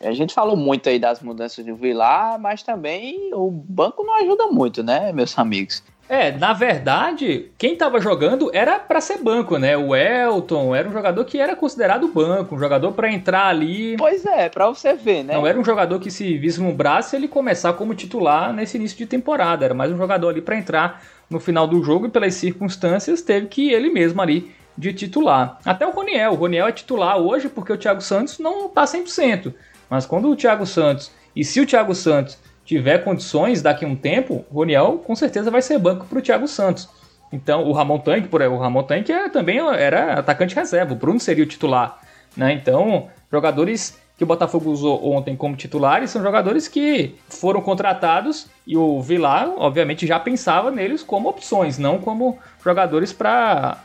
a 0.01 0.11
gente 0.13 0.33
falou 0.33 0.55
muito 0.55 0.87
aí 0.87 0.99
das 0.99 1.21
mudanças 1.21 1.65
do 1.65 1.75
Vilar, 1.75 2.39
mas 2.39 2.61
também 2.61 3.33
o 3.33 3.49
banco 3.49 4.03
não 4.03 4.15
ajuda 4.15 4.47
muito, 4.47 4.83
né, 4.83 5.11
meus 5.11 5.37
amigos? 5.37 5.83
É, 6.09 6.31
na 6.31 6.53
verdade, 6.53 7.51
quem 7.57 7.75
tava 7.75 7.99
jogando 7.99 8.49
era 8.53 8.79
para 8.79 9.01
ser 9.01 9.17
banco, 9.17 9.57
né? 9.57 9.75
O 9.75 9.95
Elton 9.95 10.73
era 10.73 10.87
um 10.87 10.91
jogador 10.91 11.25
que 11.25 11.39
era 11.39 11.55
considerado 11.55 12.07
banco, 12.07 12.55
um 12.55 12.59
jogador 12.59 12.93
para 12.93 13.11
entrar 13.11 13.47
ali. 13.47 13.97
Pois 13.97 14.25
é, 14.25 14.47
para 14.47 14.67
você 14.67 14.93
ver, 14.93 15.23
né? 15.23 15.33
Não 15.33 15.45
era 15.45 15.59
um 15.59 15.65
jogador 15.65 15.99
que 15.99 16.09
se 16.09 16.37
vislumbrasse 16.37 17.15
ele 17.15 17.27
começar 17.27 17.73
como 17.73 17.93
titular 17.93 18.53
nesse 18.53 18.77
início 18.77 18.97
de 18.97 19.05
temporada, 19.05 19.65
era 19.65 19.73
mais 19.73 19.91
um 19.91 19.97
jogador 19.97 20.29
ali 20.29 20.41
para 20.41 20.57
entrar 20.57 21.03
no 21.29 21.39
final 21.39 21.67
do 21.67 21.83
jogo 21.83 22.07
e 22.07 22.09
pelas 22.09 22.33
circunstâncias 22.35 23.21
teve 23.21 23.47
que 23.47 23.71
ele 23.71 23.89
mesmo 23.89 24.21
ali 24.21 24.51
de 24.77 24.93
titular. 24.93 25.59
Até 25.65 25.85
o 25.85 25.91
Roniel, 25.91 26.31
o 26.31 26.35
Roniel 26.35 26.67
é 26.67 26.71
titular 26.71 27.17
hoje 27.17 27.49
porque 27.49 27.73
o 27.73 27.77
Thiago 27.77 28.01
Santos 28.01 28.39
não 28.39 28.69
tá 28.69 28.85
100%. 28.85 29.53
Mas 29.89 30.05
quando 30.05 30.29
o 30.29 30.35
Thiago 30.35 30.65
Santos, 30.65 31.11
e 31.35 31.43
se 31.43 31.59
o 31.59 31.65
Thiago 31.65 31.95
Santos 31.95 32.37
tiver 32.67 32.97
condições 32.99 33.61
daqui 33.61 33.85
a 33.85 33.87
um 33.87 33.95
tempo, 33.95 34.45
o 34.51 34.55
Roniel 34.55 35.01
com 35.05 35.15
certeza 35.15 35.49
vai 35.49 35.61
ser 35.61 35.79
banco 35.79 36.05
para 36.05 36.19
o 36.19 36.21
Thiago 36.21 36.47
Santos. 36.49 36.89
Então, 37.31 37.63
o 37.63 37.71
Ramon 37.71 37.97
Tanque, 37.99 38.27
por 38.27 38.41
o 38.41 38.57
Ramon 38.57 38.83
Tanque 38.83 39.11
é, 39.11 39.29
também 39.29 39.59
era 39.59 40.19
atacante 40.19 40.53
reserva, 40.53 40.93
o 40.93 40.97
Bruno 40.97 41.19
seria 41.19 41.45
o 41.45 41.47
titular. 41.47 41.97
Né? 42.35 42.51
Então, 42.51 43.07
jogadores 43.31 43.97
que 44.17 44.23
o 44.23 44.27
Botafogo 44.27 44.69
usou 44.69 45.13
ontem 45.13 45.35
como 45.35 45.55
titulares 45.55 46.09
são 46.09 46.21
jogadores 46.21 46.67
que 46.67 47.15
foram 47.29 47.61
contratados 47.61 48.47
e 48.65 48.75
o 48.75 49.01
Vilar, 49.01 49.49
obviamente, 49.57 50.05
já 50.05 50.19
pensava 50.19 50.69
neles 50.69 51.01
como 51.01 51.29
opções, 51.29 51.77
não 51.77 51.99
como 51.99 52.37
jogadores 52.61 53.13
para 53.13 53.77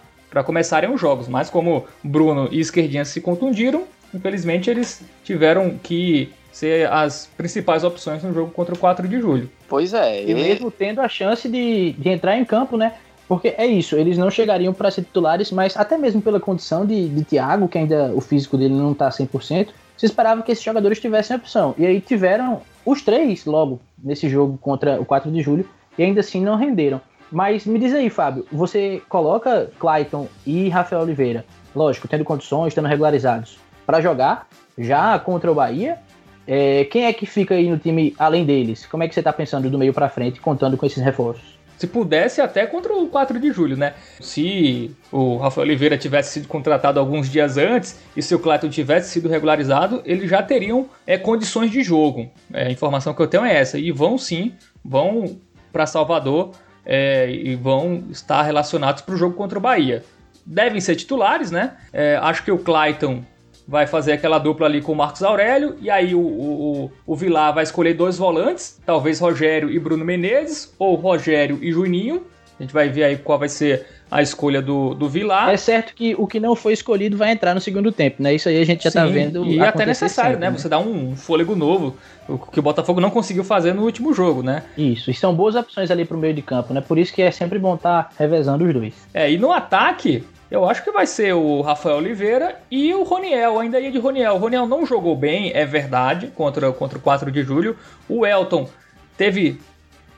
começarem 0.45 0.93
os 0.93 1.01
jogos. 1.01 1.29
Mas 1.29 1.49
como 1.49 1.87
Bruno 2.03 2.49
e 2.51 2.59
Esquerdinha 2.59 3.05
se 3.05 3.21
contundiram, 3.21 3.85
infelizmente 4.13 4.69
eles 4.69 5.03
tiveram 5.23 5.79
que 5.83 6.33
ser 6.53 6.89
as 6.93 7.27
principais 7.37 7.83
opções 7.83 8.23
no 8.23 8.33
jogo 8.33 8.53
contra 8.53 8.75
o 8.75 8.79
4 8.79 9.09
de 9.09 9.21
julho. 9.21 9.51
Pois 9.69 9.95
é. 9.95 10.25
E, 10.25 10.35
mesmo 10.35 10.71
tendo 10.71 11.01
a 11.01 11.09
chance 11.09 11.49
de, 11.49 11.93
de 11.93 12.09
entrar 12.11 12.37
em 12.37 12.45
campo, 12.45 12.77
né? 12.77 12.95
Porque 13.27 13.55
é 13.57 13.67
isso, 13.67 13.97
eles 13.97 14.19
não 14.19 14.31
chegariam 14.31 14.75
para 14.75 14.91
ser 14.91 15.03
titulares, 15.03 15.51
mas 15.51 15.77
até 15.77 15.97
mesmo 15.97 16.21
pela 16.21 16.39
condição 16.39 16.85
de, 16.85 17.09
de 17.09 17.25
Thiago, 17.25 17.67
que 17.67 17.79
ainda 17.79 18.13
o 18.15 18.21
físico 18.21 18.59
dele 18.59 18.75
não 18.75 18.93
está 18.93 19.09
100%, 19.09 19.69
se 19.97 20.07
esperava 20.07 20.43
que 20.43 20.53
esses 20.53 20.63
jogadores 20.63 21.01
tivessem 21.01 21.37
opção. 21.37 21.75
E 21.79 21.87
aí 21.87 22.01
tiveram 22.01 22.61
os 22.85 23.01
três 23.01 23.47
logo 23.47 23.81
nesse 24.03 24.29
jogo 24.29 24.59
contra 24.59 25.01
o 25.01 25.05
4 25.07 25.31
de 25.31 25.41
julho, 25.41 25.67
e 25.97 26.03
ainda 26.03 26.21
assim 26.21 26.43
não 26.45 26.57
renderam. 26.57 27.01
Mas 27.31 27.65
me 27.65 27.79
diz 27.79 27.95
aí, 27.95 28.11
Fábio, 28.11 28.45
você 28.53 29.01
coloca 29.09 29.71
Clayton 29.79 30.29
e 30.45 30.69
Rafael 30.69 31.01
Oliveira, 31.01 31.47
lógico, 31.75 32.07
tendo 32.07 32.25
condições, 32.25 32.75
tendo 32.75 32.89
regularizados, 32.89 33.59
para 33.87 34.03
jogar 34.03 34.47
já 34.77 35.19
contra 35.19 35.51
o 35.51 35.55
Bahia, 35.55 35.99
é, 36.47 36.85
quem 36.87 37.05
é 37.05 37.13
que 37.13 37.27
fica 37.27 37.55
aí 37.55 37.69
no 37.69 37.79
time 37.79 38.15
além 38.19 38.45
deles? 38.45 38.87
Como 38.87 39.03
é 39.03 39.09
que 39.09 39.15
você 39.15 39.21
está 39.21 39.33
pensando 39.33 39.71
do 39.71 39.79
meio 39.79 39.93
para 39.93 40.09
frente, 40.09 40.41
contando 40.41 40.77
com 40.77 40.87
esses 40.87 41.03
reforços? 41.03 41.61
Se 41.79 41.87
pudesse, 41.89 42.41
até 42.41 42.65
contra 42.65 42.95
o 42.95 43.09
4 43.09 43.41
de 43.41 43.51
julho, 43.51 43.77
né? 43.77 43.95
Se 44.21 44.95
o 45.11 45.37
Rafael 45.37 45.67
Oliveira 45.67 45.99
tivesse 45.99 46.35
sido 46.35 46.47
contratado 46.47 47.01
alguns 47.01 47.29
dias 47.29 47.57
antes 47.57 48.01
e 48.17 48.23
se 48.23 48.33
o 48.35 48.39
Clayton 48.39 48.69
tivesse 48.69 49.11
sido 49.11 49.29
regularizado, 49.29 50.01
eles 50.05 50.31
já 50.31 50.41
teriam 50.43 50.89
é, 51.05 51.19
condições 51.19 51.73
de 51.73 51.83
jogo. 51.83 52.31
É, 52.53 52.69
a 52.69 52.71
informação 52.71 53.13
que 53.13 53.21
eu 53.21 53.27
tenho 53.27 53.45
é 53.45 53.57
essa. 53.57 53.79
E 53.81 53.91
vão 53.91 54.17
sim, 54.17 54.53
vão 54.85 55.37
para 55.73 55.85
Salvador 55.85 56.53
é, 56.87 57.29
e 57.29 57.57
vão 57.57 58.05
estar 58.11 58.43
relacionados 58.43 59.03
para 59.03 59.15
o 59.17 59.19
jogo 59.19 59.35
contra 59.35 59.59
o 59.59 59.61
Bahia. 59.61 60.05
Devem 60.47 60.81
ser 60.81 60.95
titulares, 60.95 61.51
né? 61.51 61.77
É, 61.93 62.17
acho 62.23 62.45
que 62.45 62.53
o 62.53 62.59
Clayton 62.59 63.25
vai 63.73 63.87
fazer 63.87 64.13
aquela 64.13 64.39
dupla 64.39 64.67
ali 64.67 64.83
com 64.83 64.93
o 64.93 64.95
Marcos 64.95 65.23
Aurélio, 65.23 65.77
e 65.81 65.89
aí 65.89 66.15
o, 66.15 66.21
o, 66.21 66.93
o 67.07 67.17
Vilar 67.17 67.55
vai 67.55 67.65
escolher 67.65 67.95
dois 67.95 68.19
volantes, 68.19 68.79
talvez 68.85 69.19
Rogério 69.19 69.71
e 69.71 69.79
Bruno 69.79 70.05
Menezes, 70.05 70.75
ou 70.79 70.95
Rogério 70.95 71.59
e 71.63 71.73
Juninho. 71.73 72.23
A 72.61 72.63
gente 72.63 72.75
vai 72.75 72.91
ver 72.91 73.05
aí 73.05 73.17
qual 73.17 73.39
vai 73.39 73.49
ser 73.49 73.87
a 74.11 74.21
escolha 74.21 74.61
do, 74.61 74.93
do 74.93 75.09
Vilar. 75.09 75.49
É 75.49 75.57
certo 75.57 75.95
que 75.95 76.15
o 76.19 76.27
que 76.27 76.39
não 76.39 76.55
foi 76.55 76.75
escolhido 76.75 77.17
vai 77.17 77.33
entrar 77.33 77.55
no 77.55 77.63
segundo 77.63 77.91
tempo, 77.91 78.23
né? 78.23 78.35
Isso 78.35 78.47
aí 78.47 78.61
a 78.61 78.65
gente 78.67 78.85
já 78.85 78.91
tá 78.91 79.01
Sim, 79.01 79.07
tá 79.07 79.13
vendo. 79.13 79.47
E 79.47 79.59
até 79.59 79.87
necessário, 79.87 80.33
sempre, 80.33 80.45
né? 80.45 80.51
né? 80.51 80.59
Você 80.59 80.69
dá 80.69 80.79
um 80.79 81.17
fôlego 81.17 81.57
novo, 81.57 81.97
o 82.29 82.37
que 82.37 82.61
o 82.61 82.63
Botafogo 82.63 83.01
não 83.01 83.09
conseguiu 83.09 83.43
fazer 83.43 83.73
no 83.73 83.85
último 83.85 84.13
jogo, 84.13 84.43
né? 84.43 84.65
Isso, 84.77 85.11
e 85.11 85.15
são 85.15 85.35
boas 85.35 85.55
opções 85.55 85.91
ali 85.91 86.05
pro 86.05 86.19
meio 86.19 86.35
de 86.35 86.43
campo, 86.43 86.75
né? 86.75 86.83
Por 86.83 86.99
isso 86.99 87.11
que 87.11 87.23
é 87.23 87.31
sempre 87.31 87.59
bom 87.59 87.75
estar 87.75 88.03
tá 88.03 88.11
revezando 88.19 88.67
os 88.67 88.75
dois. 88.75 88.95
É, 89.15 89.33
e 89.33 89.39
no 89.39 89.51
ataque, 89.51 90.23
eu 90.53 90.69
acho 90.69 90.85
que 90.85 90.93
vai 90.93 91.07
ser 91.07 91.33
o 91.33 91.63
Rafael 91.63 91.97
Oliveira 91.97 92.61
e 92.71 92.93
o 92.93 93.05
Roniel, 93.05 93.59
ainda 93.59 93.81
ia 93.81 93.91
de 93.91 93.99
Roniel. 93.99 94.35
O 94.35 94.39
Roniel 94.39 94.67
não 94.67 94.85
jogou 94.85 95.17
bem, 95.17 95.51
é 95.55 95.65
verdade, 95.65 96.27
contra, 96.27 96.71
contra 96.71 96.99
o 96.99 97.01
4 97.01 97.33
de 97.33 97.43
julho. 97.43 97.75
O 98.07 98.27
Elton 98.27 98.69
teve 99.17 99.59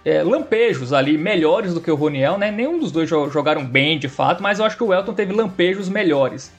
é, 0.05 0.25
lampejos 0.25 0.92
ali 0.92 1.16
melhores 1.16 1.73
do 1.73 1.81
que 1.81 1.88
o 1.88 1.94
Roniel, 1.94 2.37
né? 2.37 2.51
Nenhum 2.51 2.81
dos 2.81 2.90
dois 2.90 3.09
jogaram 3.09 3.64
bem 3.64 3.97
de 3.97 4.09
fato, 4.09 4.42
mas 4.42 4.59
eu 4.59 4.64
acho 4.64 4.77
que 4.77 4.83
o 4.83 4.92
Elton 4.92 5.14
teve 5.14 5.33
lampejos 5.33 5.88
melhores. 5.88 6.53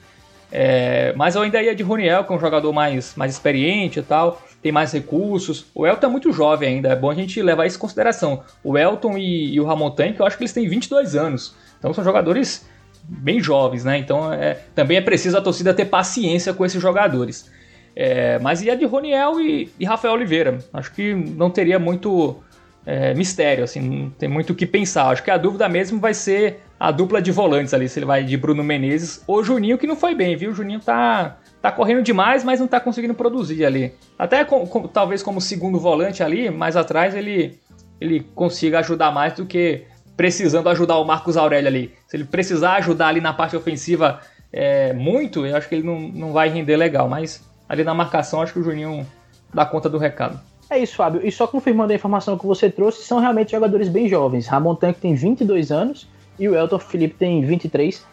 É, 0.50 1.12
mas 1.14 1.34
eu 1.34 1.42
ainda 1.42 1.62
ia 1.62 1.74
de 1.74 1.82
Roniel, 1.82 2.24
que 2.24 2.32
é 2.32 2.36
um 2.36 2.40
jogador 2.40 2.72
mais, 2.72 3.14
mais 3.14 3.32
experiente 3.32 3.98
e 3.98 4.02
tal, 4.02 4.40
tem 4.62 4.72
mais 4.72 4.90
recursos. 4.90 5.66
O 5.74 5.86
Elton 5.86 6.06
é 6.06 6.10
muito 6.10 6.32
jovem 6.32 6.76
ainda, 6.76 6.88
é 6.88 6.96
bom 6.96 7.10
a 7.10 7.14
gente 7.14 7.42
levar 7.42 7.66
isso 7.66 7.76
em 7.76 7.80
consideração. 7.80 8.42
O 8.64 8.78
Elton 8.78 9.18
e, 9.18 9.52
e 9.52 9.60
o 9.60 9.66
Ramon 9.66 9.90
Tank, 9.90 10.18
eu 10.18 10.24
acho 10.24 10.38
que 10.38 10.44
eles 10.44 10.54
têm 10.54 10.66
22 10.66 11.14
anos, 11.14 11.54
então 11.78 11.92
são 11.92 12.02
jogadores 12.02 12.64
bem 13.08 13.40
jovens, 13.40 13.84
né? 13.84 13.98
Então 13.98 14.32
é, 14.32 14.54
também 14.74 14.96
é 14.96 15.00
preciso 15.00 15.36
a 15.36 15.40
torcida 15.40 15.72
ter 15.72 15.86
paciência 15.86 16.52
com 16.52 16.64
esses 16.64 16.80
jogadores. 16.80 17.50
É, 17.94 18.38
mas 18.40 18.62
ia 18.62 18.76
de 18.76 18.84
Roniel 18.84 19.40
e, 19.40 19.72
e 19.80 19.84
Rafael 19.84 20.14
Oliveira. 20.14 20.58
Acho 20.72 20.92
que 20.92 21.14
não 21.14 21.48
teria 21.48 21.78
muito 21.78 22.36
é, 22.84 23.14
mistério, 23.14 23.64
assim, 23.64 23.80
não 23.80 24.10
tem 24.10 24.28
muito 24.28 24.50
o 24.50 24.54
que 24.54 24.66
pensar. 24.66 25.06
Acho 25.06 25.22
que 25.22 25.30
a 25.30 25.38
dúvida 25.38 25.68
mesmo 25.68 25.98
vai 25.98 26.12
ser 26.12 26.60
a 26.78 26.90
dupla 26.90 27.22
de 27.22 27.32
volantes 27.32 27.72
ali, 27.72 27.88
se 27.88 27.98
ele 27.98 28.06
vai 28.06 28.22
de 28.22 28.36
Bruno 28.36 28.62
Menezes 28.62 29.22
ou 29.26 29.42
Juninho, 29.42 29.78
que 29.78 29.86
não 29.86 29.96
foi 29.96 30.14
bem, 30.14 30.36
viu? 30.36 30.50
O 30.50 30.54
Juninho 30.54 30.78
tá, 30.78 31.38
tá 31.60 31.72
correndo 31.72 32.02
demais, 32.02 32.44
mas 32.44 32.60
não 32.60 32.68
tá 32.68 32.78
conseguindo 32.78 33.14
produzir 33.14 33.64
ali. 33.64 33.94
Até 34.18 34.44
com, 34.44 34.66
com, 34.66 34.86
talvez 34.86 35.22
como 35.22 35.40
segundo 35.40 35.80
volante 35.80 36.22
ali, 36.22 36.50
mais 36.50 36.76
atrás, 36.76 37.14
ele, 37.14 37.58
ele 37.98 38.20
consiga 38.34 38.80
ajudar 38.80 39.10
mais 39.10 39.32
do 39.32 39.46
que 39.46 39.84
precisando 40.16 40.68
ajudar 40.68 40.98
o 40.98 41.04
Marcos 41.04 41.36
Aurélio 41.36 41.68
ali. 41.68 41.94
Se 42.06 42.16
ele 42.16 42.24
precisar 42.24 42.74
ajudar 42.76 43.08
ali 43.08 43.20
na 43.20 43.32
parte 43.32 43.56
ofensiva 43.56 44.20
é, 44.52 44.92
muito, 44.92 45.44
eu 45.44 45.56
acho 45.56 45.68
que 45.68 45.74
ele 45.74 45.86
não, 45.86 46.00
não 46.00 46.32
vai 46.32 46.48
render 46.48 46.76
legal, 46.76 47.08
mas 47.08 47.44
ali 47.68 47.84
na 47.84 47.92
marcação, 47.92 48.40
acho 48.40 48.52
que 48.52 48.58
o 48.58 48.62
Juninho 48.62 49.06
dá 49.52 49.66
conta 49.66 49.88
do 49.88 49.98
recado. 49.98 50.40
É 50.68 50.78
isso, 50.78 50.96
Fábio. 50.96 51.20
E 51.24 51.30
só 51.30 51.46
confirmando 51.46 51.92
a 51.92 51.96
informação 51.96 52.36
que 52.36 52.46
você 52.46 52.68
trouxe, 52.68 53.02
são 53.02 53.20
realmente 53.20 53.52
jogadores 53.52 53.88
bem 53.88 54.08
jovens. 54.08 54.46
Ramon 54.46 54.74
Tanque 54.74 55.00
tem 55.00 55.14
22 55.14 55.70
anos 55.70 56.08
e 56.38 56.48
o 56.48 56.56
Elton 56.56 56.78
Felipe 56.78 57.14
tem 57.14 57.44
23. 57.44 58.04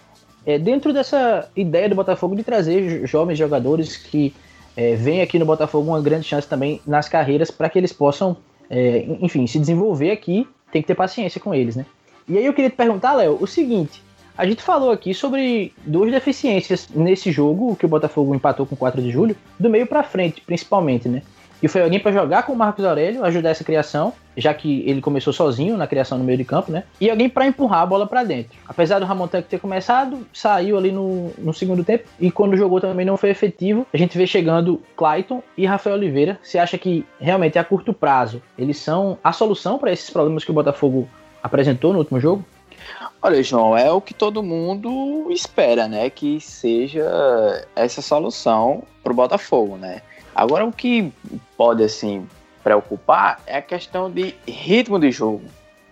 É, 0.45 0.59
dentro 0.59 0.93
dessa 0.93 1.49
ideia 1.55 1.89
do 1.89 1.95
Botafogo 1.95 2.35
de 2.35 2.43
trazer 2.43 3.07
jovens 3.07 3.37
jogadores 3.39 3.97
que 3.97 4.33
é, 4.75 4.95
vêm 4.95 5.21
aqui 5.21 5.39
no 5.39 5.45
Botafogo 5.45 5.89
uma 5.89 6.01
grande 6.01 6.27
chance 6.27 6.47
também 6.47 6.81
nas 6.85 7.07
carreiras 7.07 7.49
para 7.49 7.69
que 7.69 7.77
eles 7.77 7.93
possam, 7.93 8.37
é, 8.69 9.05
enfim, 9.21 9.47
se 9.47 9.57
desenvolver 9.57 10.11
aqui, 10.11 10.47
tem 10.73 10.81
que 10.81 10.87
ter 10.87 10.95
paciência 10.95 11.39
com 11.39 11.53
eles, 11.53 11.75
né? 11.75 11.85
E 12.27 12.37
aí 12.37 12.45
eu 12.45 12.53
queria 12.53 12.69
te 12.69 12.75
perguntar, 12.75 13.13
Léo, 13.13 13.37
o 13.39 13.47
seguinte: 13.47 14.01
a 14.37 14.45
gente 14.45 14.61
falou 14.63 14.91
aqui 14.91 15.13
sobre 15.13 15.71
duas 15.85 16.11
deficiências 16.11 16.89
nesse 16.89 17.31
jogo, 17.31 17.75
que 17.75 17.85
o 17.85 17.89
Botafogo 17.89 18.33
empatou 18.33 18.65
com 18.65 18.75
4 18.75 19.01
de 19.01 19.11
julho, 19.11 19.35
do 19.59 19.69
meio 19.69 19.85
para 19.85 20.03
frente, 20.03 20.41
principalmente, 20.41 21.07
né? 21.07 21.21
E 21.63 21.67
foi 21.69 21.81
alguém 21.81 21.97
para 21.97 22.11
jogar 22.11 22.43
com 22.43 22.51
o 22.51 22.57
Marcos 22.57 22.83
Aurélio, 22.83 23.23
ajudar 23.23 23.51
essa 23.51 23.63
criação, 23.63 24.11
já 24.35 24.53
que 24.53 24.83
ele 24.85 24.99
começou 24.99 25.31
sozinho 25.31 25.77
na 25.77 25.87
criação 25.87 26.17
no 26.17 26.23
meio 26.25 26.37
de 26.37 26.43
campo, 26.43 26.69
né? 26.69 26.83
E 26.99 27.09
alguém 27.09 27.29
para 27.29 27.47
empurrar 27.47 27.83
a 27.83 27.85
bola 27.85 28.05
para 28.05 28.21
dentro. 28.21 28.51
Apesar 28.67 28.99
do 28.99 29.05
Ramon 29.05 29.29
ter 29.29 29.59
começado, 29.61 30.27
saiu 30.33 30.77
ali 30.77 30.91
no, 30.91 31.31
no 31.37 31.53
segundo 31.53 31.81
tempo 31.81 32.03
e 32.19 32.29
quando 32.29 32.57
jogou 32.57 32.81
também 32.81 33.05
não 33.05 33.15
foi 33.15 33.29
efetivo. 33.29 33.87
A 33.93 33.97
gente 33.97 34.17
vê 34.17 34.27
chegando 34.27 34.81
Clayton 34.97 35.41
e 35.57 35.65
Rafael 35.65 35.95
Oliveira. 35.95 36.37
Você 36.43 36.59
acha 36.59 36.77
que 36.77 37.05
realmente 37.17 37.57
a 37.57 37.63
curto 37.63 37.93
prazo 37.93 38.41
eles 38.57 38.77
são 38.77 39.17
a 39.23 39.31
solução 39.31 39.79
para 39.79 39.93
esses 39.93 40.09
problemas 40.09 40.43
que 40.43 40.51
o 40.51 40.53
Botafogo 40.53 41.07
apresentou 41.41 41.93
no 41.93 41.99
último 41.99 42.19
jogo? 42.19 42.43
Olha, 43.21 43.41
João, 43.41 43.77
é 43.77 43.89
o 43.89 44.01
que 44.01 44.13
todo 44.13 44.43
mundo 44.43 45.31
espera, 45.31 45.87
né? 45.87 46.09
Que 46.09 46.41
seja 46.41 47.65
essa 47.73 48.01
solução 48.01 48.83
para 49.01 49.13
o 49.13 49.15
Botafogo, 49.15 49.77
né? 49.77 50.01
Agora, 50.35 50.65
o 50.65 50.71
que 50.71 51.11
pode, 51.55 51.83
assim, 51.83 52.27
preocupar 52.63 53.41
é 53.45 53.57
a 53.57 53.61
questão 53.61 54.09
de 54.09 54.35
ritmo 54.47 54.99
de 54.99 55.11
jogo, 55.11 55.43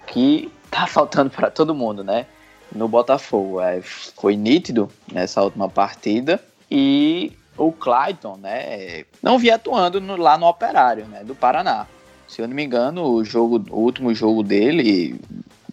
que 0.08 0.52
tá 0.70 0.88
faltando 0.88 1.30
para 1.30 1.52
todo 1.52 1.76
mundo, 1.76 2.04
né? 2.04 2.26
No 2.74 2.88
Botafogo. 2.88 3.62
É, 3.62 3.82
foi 3.82 4.36
nítido 4.36 4.90
nessa 5.12 5.42
última 5.42 5.70
partida 5.70 6.42
e 6.70 7.34
o 7.58 7.72
Clayton, 7.72 8.38
né, 8.38 9.04
não 9.22 9.38
via 9.38 9.56
atuando 9.56 10.00
no, 10.00 10.16
lá 10.16 10.38
no 10.38 10.48
Operário, 10.48 11.06
né, 11.06 11.24
do 11.24 11.36
Paraná. 11.36 11.86
Se 12.28 12.42
eu 12.42 12.48
não 12.48 12.56
me 12.56 12.64
engano, 12.64 13.04
o 13.04 13.26
jogo, 13.26 13.64
o 13.70 13.82
último 13.82 14.14
jogo 14.16 14.42
dele 14.42 15.20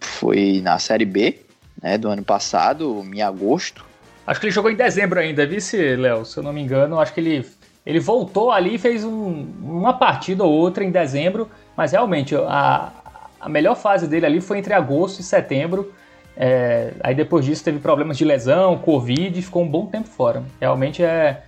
foi 0.00 0.60
na 0.60 0.78
Série 0.78 1.04
B, 1.04 1.40
né, 1.80 1.96
do 1.96 2.08
ano 2.08 2.22
passado, 2.22 3.06
em 3.14 3.22
agosto. 3.22 3.86
Acho 4.26 4.40
que 4.40 4.46
ele 4.46 4.52
jogou 4.52 4.70
em 4.70 4.76
dezembro 4.76 5.20
ainda, 5.20 5.46
vice, 5.46 5.96
Léo? 5.96 6.24
Se 6.24 6.36
eu 6.36 6.42
não 6.42 6.52
me 6.52 6.60
engano, 6.60 7.00
acho 7.00 7.14
que 7.14 7.20
ele 7.20 7.46
ele 7.88 8.00
voltou 8.00 8.52
ali 8.52 8.74
e 8.74 8.78
fez 8.78 9.02
um, 9.02 9.46
uma 9.62 9.94
partida 9.94 10.44
ou 10.44 10.52
outra 10.52 10.84
em 10.84 10.90
dezembro, 10.90 11.48
mas 11.74 11.92
realmente 11.92 12.36
a, 12.36 12.92
a 13.40 13.48
melhor 13.48 13.76
fase 13.76 14.06
dele 14.06 14.26
ali 14.26 14.42
foi 14.42 14.58
entre 14.58 14.74
agosto 14.74 15.20
e 15.20 15.22
setembro. 15.22 15.90
É, 16.36 16.92
aí 17.00 17.14
depois 17.14 17.46
disso 17.46 17.64
teve 17.64 17.78
problemas 17.78 18.18
de 18.18 18.26
lesão, 18.26 18.76
Covid, 18.76 19.40
ficou 19.40 19.62
um 19.62 19.68
bom 19.68 19.86
tempo 19.86 20.06
fora. 20.06 20.42
Realmente 20.60 21.02
é, 21.02 21.44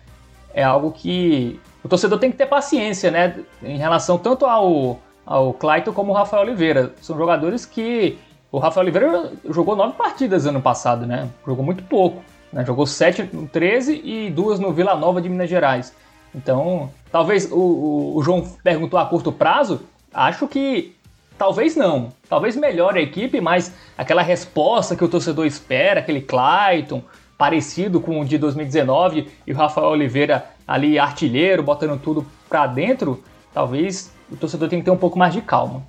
é 0.55 0.63
algo 0.63 0.93
que 0.93 1.61
o 1.85 1.89
torcedor 1.89 2.19
tem 2.19 2.31
que 2.31 2.39
ter 2.39 2.47
paciência, 2.47 3.11
né? 3.11 3.37
Em 3.63 3.77
relação 3.77 4.17
tanto 4.17 4.47
ao, 4.47 4.99
ao 5.27 5.53
Clayton 5.53 5.93
como 5.93 6.11
o 6.11 6.15
Rafael 6.15 6.45
Oliveira. 6.45 6.95
São 7.03 7.19
jogadores 7.19 7.67
que. 7.67 8.19
O 8.51 8.59
Rafael 8.59 8.85
Oliveira 8.85 9.31
jogou 9.51 9.77
nove 9.77 9.93
partidas 9.93 10.47
ano 10.47 10.63
passado, 10.63 11.05
né? 11.05 11.29
Jogou 11.47 11.63
muito 11.63 11.85
pouco. 11.85 12.23
Né? 12.51 12.65
Jogou 12.65 12.87
sete 12.87 13.29
no 13.31 13.47
13 13.47 14.01
e 14.03 14.31
duas 14.31 14.59
no 14.59 14.73
Vila 14.73 14.97
Nova 14.97 15.21
de 15.21 15.29
Minas 15.29 15.51
Gerais. 15.51 15.95
Então, 16.35 16.91
talvez 17.11 17.51
o, 17.51 17.57
o, 17.57 18.17
o 18.17 18.23
João 18.23 18.47
perguntou 18.63 18.99
a 18.99 19.07
curto 19.07 19.33
prazo, 19.33 19.83
acho 20.13 20.47
que 20.47 20.95
talvez 21.37 21.77
não. 21.77 22.13
Talvez 22.29 22.57
melhore 22.57 22.99
a 22.99 23.03
equipe, 23.03 23.41
mas 23.41 23.75
aquela 23.97 24.23
resposta 24.23 24.95
que 24.95 25.05
o 25.05 25.09
torcedor 25.09 25.47
espera, 25.47 26.01
aquele 26.01 26.21
Clayton, 26.21 27.03
parecido 27.37 28.01
com 28.01 28.21
o 28.21 28.25
de 28.25 28.37
2019 28.37 29.29
e 29.47 29.53
o 29.53 29.57
Rafael 29.57 29.89
Oliveira 29.89 30.45
ali 30.69 30.99
artilheiro, 30.99 31.63
botando 31.63 31.99
tudo 31.99 32.27
pra 32.49 32.67
dentro, 32.67 33.25
talvez 33.53 34.13
o 34.31 34.37
torcedor 34.37 34.69
tenha 34.69 34.81
que 34.81 34.85
ter 34.85 34.91
um 34.91 34.97
pouco 34.99 35.19
mais 35.19 35.33
de 35.33 35.41
calma. 35.41 35.83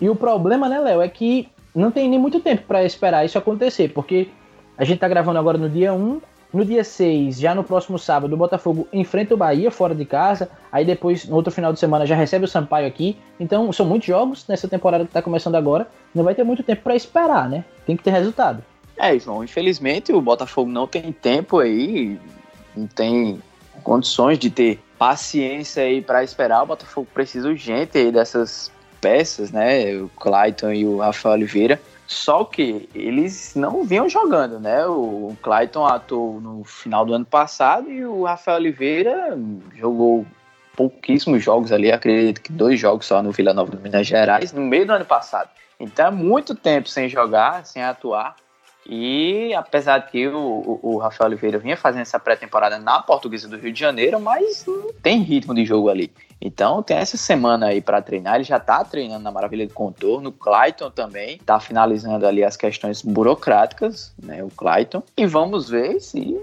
E 0.00 0.08
o 0.08 0.14
problema, 0.14 0.68
né, 0.68 0.78
Léo, 0.78 1.02
é 1.02 1.08
que 1.08 1.48
não 1.74 1.90
tem 1.90 2.08
nem 2.08 2.18
muito 2.18 2.38
tempo 2.38 2.62
para 2.62 2.84
esperar 2.84 3.24
isso 3.24 3.36
acontecer, 3.36 3.88
porque 3.92 4.28
a 4.78 4.84
gente 4.84 4.98
tá 5.00 5.08
gravando 5.08 5.38
agora 5.38 5.58
no 5.58 5.68
dia 5.68 5.92
1, 5.92 6.20
no 6.54 6.64
dia 6.64 6.84
6, 6.84 7.38
já 7.38 7.54
no 7.54 7.64
próximo 7.64 7.98
sábado, 7.98 8.32
o 8.32 8.36
Botafogo 8.36 8.86
enfrenta 8.92 9.34
o 9.34 9.36
Bahia 9.36 9.70
fora 9.70 9.94
de 9.94 10.04
casa. 10.04 10.48
Aí 10.70 10.84
depois, 10.84 11.26
no 11.26 11.34
outro 11.34 11.52
final 11.52 11.72
de 11.72 11.80
semana, 11.80 12.06
já 12.06 12.14
recebe 12.14 12.44
o 12.44 12.48
Sampaio 12.48 12.86
aqui. 12.86 13.16
Então, 13.40 13.72
são 13.72 13.84
muitos 13.84 14.06
jogos 14.06 14.46
nessa 14.48 14.68
temporada 14.68 15.04
que 15.04 15.10
está 15.10 15.20
começando 15.20 15.56
agora. 15.56 15.88
Não 16.14 16.22
vai 16.22 16.34
ter 16.34 16.44
muito 16.44 16.62
tempo 16.62 16.82
para 16.82 16.94
esperar, 16.94 17.48
né? 17.48 17.64
Tem 17.84 17.96
que 17.96 18.04
ter 18.04 18.12
resultado. 18.12 18.62
É, 18.96 19.18
João, 19.18 19.42
infelizmente 19.42 20.12
o 20.12 20.20
Botafogo 20.20 20.70
não 20.70 20.86
tem 20.86 21.10
tempo 21.10 21.58
aí, 21.58 22.18
não 22.76 22.86
tem 22.86 23.42
condições 23.82 24.38
de 24.38 24.50
ter 24.50 24.78
paciência 24.96 25.82
aí 25.82 26.00
para 26.00 26.22
esperar. 26.22 26.62
O 26.62 26.66
Botafogo 26.66 27.08
precisa 27.12 27.48
urgente 27.48 27.98
aí 27.98 28.12
dessas 28.12 28.70
peças, 29.00 29.50
né? 29.50 29.96
O 29.96 30.08
Clayton 30.20 30.72
e 30.72 30.86
o 30.86 30.98
Rafael 30.98 31.34
Oliveira. 31.34 31.80
Só 32.06 32.44
que 32.44 32.88
eles 32.94 33.54
não 33.54 33.84
vinham 33.84 34.08
jogando, 34.08 34.60
né? 34.60 34.86
O 34.86 35.34
Clayton 35.42 35.86
atuou 35.86 36.40
no 36.40 36.62
final 36.64 37.04
do 37.06 37.14
ano 37.14 37.24
passado 37.24 37.90
e 37.90 38.04
o 38.04 38.24
Rafael 38.24 38.58
Oliveira 38.58 39.38
jogou 39.74 40.26
pouquíssimos 40.76 41.42
jogos 41.42 41.72
ali, 41.72 41.90
acredito 41.90 42.42
que 42.42 42.52
dois 42.52 42.78
jogos 42.78 43.06
só 43.06 43.22
no 43.22 43.30
Vila 43.30 43.54
Nova 43.54 43.70
do 43.70 43.80
Minas 43.80 44.06
Gerais, 44.06 44.52
no 44.52 44.60
meio 44.60 44.86
do 44.86 44.92
ano 44.92 45.04
passado. 45.04 45.48
Então 45.78 46.06
é 46.06 46.10
muito 46.10 46.54
tempo 46.54 46.88
sem 46.88 47.08
jogar, 47.08 47.64
sem 47.64 47.82
atuar. 47.82 48.36
E 48.86 49.54
apesar 49.54 49.98
de 49.98 50.10
que 50.10 50.28
o, 50.28 50.78
o, 50.82 50.98
Rafael 50.98 51.28
Oliveira 51.28 51.58
vinha 51.58 51.76
fazendo 51.76 52.02
essa 52.02 52.18
pré-temporada 52.18 52.78
na 52.78 53.00
Portuguesa 53.00 53.48
do 53.48 53.56
Rio 53.56 53.72
de 53.72 53.80
Janeiro, 53.80 54.20
mas 54.20 54.66
não 54.66 54.92
tem 55.02 55.22
ritmo 55.22 55.54
de 55.54 55.64
jogo 55.64 55.88
ali. 55.88 56.12
Então 56.44 56.82
tem 56.82 56.98
essa 56.98 57.16
semana 57.16 57.68
aí 57.68 57.80
para 57.80 58.02
treinar. 58.02 58.34
Ele 58.34 58.44
já 58.44 58.60
tá 58.60 58.84
treinando 58.84 59.24
na 59.24 59.32
Maravilha 59.32 59.66
do 59.66 59.72
Contorno. 59.72 60.28
O 60.28 60.32
Clayton 60.32 60.90
também 60.90 61.38
tá 61.38 61.58
finalizando 61.58 62.26
ali 62.26 62.44
as 62.44 62.54
questões 62.54 63.00
burocráticas, 63.00 64.12
né? 64.22 64.44
O 64.44 64.50
Clayton. 64.50 65.02
E 65.16 65.24
vamos 65.24 65.70
ver 65.70 65.98
se 66.00 66.38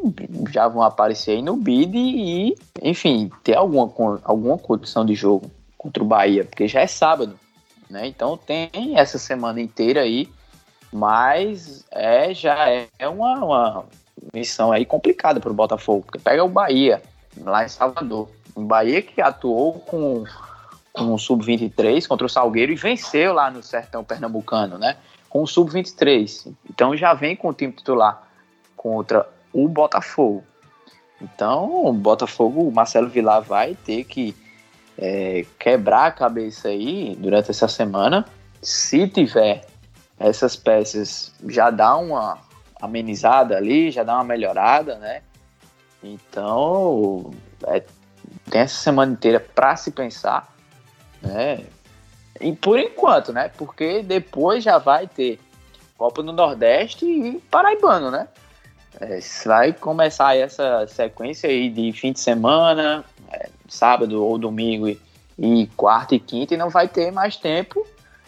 já 0.51 0.67
vão 0.67 0.81
aparecer 0.81 1.33
aí 1.33 1.41
no 1.43 1.55
bid 1.55 1.95
e, 1.95 2.55
enfim, 2.81 3.29
ter 3.43 3.55
alguma, 3.55 4.19
alguma 4.23 4.57
condição 4.57 5.05
de 5.05 5.13
jogo 5.13 5.51
contra 5.77 6.01
o 6.01 6.07
Bahia, 6.07 6.45
porque 6.45 6.67
já 6.67 6.81
é 6.81 6.87
sábado, 6.87 7.39
né? 7.87 8.07
Então 8.07 8.35
tem 8.35 8.97
essa 8.97 9.19
semana 9.19 9.61
inteira 9.61 10.01
aí, 10.01 10.27
mas 10.91 11.85
é 11.91 12.33
já 12.33 12.67
é 12.97 13.07
uma, 13.07 13.45
uma 13.45 13.85
missão 14.33 14.71
aí 14.71 14.83
complicada 14.83 15.39
para 15.39 15.51
o 15.51 15.55
Botafogo, 15.55 16.03
porque 16.07 16.17
pega 16.17 16.43
o 16.43 16.49
Bahia 16.49 17.03
lá 17.37 17.63
em 17.63 17.69
Salvador 17.69 18.27
um 18.55 18.65
Bahia 18.65 19.01
que 19.01 19.21
atuou 19.21 19.79
com, 19.79 20.23
com 20.91 21.13
o 21.13 21.19
Sub-23 21.19 22.07
contra 22.07 22.25
o 22.25 22.29
Salgueiro 22.29 22.71
e 22.71 22.75
venceu 22.75 23.33
lá 23.33 23.49
no 23.49 23.63
Sertão 23.63 24.03
Pernambucano, 24.03 24.77
né? 24.77 24.97
Com 25.29 25.43
o 25.43 25.47
Sub-23. 25.47 26.51
Então 26.69 26.95
já 26.95 27.13
vem 27.13 27.35
com 27.35 27.49
o 27.49 27.53
time 27.53 27.71
titular 27.71 28.27
contra 28.75 29.27
o 29.53 29.67
Botafogo. 29.67 30.43
Então 31.21 31.85
o 31.85 31.93
Botafogo, 31.93 32.67
o 32.67 32.71
Marcelo 32.71 33.09
Vilar 33.09 33.41
vai 33.41 33.75
ter 33.75 34.03
que 34.03 34.35
é, 34.97 35.45
quebrar 35.57 36.07
a 36.07 36.11
cabeça 36.11 36.69
aí 36.69 37.15
durante 37.19 37.51
essa 37.51 37.67
semana. 37.67 38.25
Se 38.61 39.07
tiver 39.07 39.65
essas 40.19 40.55
peças, 40.55 41.33
já 41.47 41.69
dá 41.69 41.97
uma 41.97 42.37
amenizada 42.79 43.57
ali, 43.57 43.91
já 43.91 44.03
dá 44.03 44.15
uma 44.15 44.23
melhorada, 44.23 44.95
né? 44.97 45.21
Então, 46.03 47.31
é, 47.67 47.83
tem 48.49 48.61
essa 48.61 48.81
semana 48.81 49.13
inteira 49.13 49.39
para 49.39 49.75
se 49.75 49.91
pensar, 49.91 50.53
né? 51.21 51.63
E 52.39 52.51
por 52.53 52.79
enquanto, 52.79 53.31
né? 53.31 53.51
Porque 53.57 54.01
depois 54.01 54.63
já 54.63 54.77
vai 54.77 55.07
ter 55.07 55.39
Copa 55.97 56.23
do 56.23 56.33
Nordeste 56.33 57.05
e 57.05 57.39
Paraibano, 57.51 58.09
né? 58.09 58.27
É, 58.99 59.19
vai 59.45 59.71
começar 59.71 60.35
essa 60.35 60.85
sequência 60.87 61.49
aí 61.49 61.69
de 61.69 61.93
fim 61.93 62.11
de 62.11 62.19
semana, 62.19 63.05
é, 63.31 63.49
sábado 63.67 64.23
ou 64.23 64.37
domingo 64.37 64.89
e, 64.89 64.99
e, 65.37 65.67
quarta 65.77 66.15
e 66.15 66.19
quinta, 66.19 66.53
e 66.53 66.57
não 66.57 66.69
vai 66.69 66.87
ter 66.87 67.11
mais 67.11 67.37
tempo, 67.37 67.85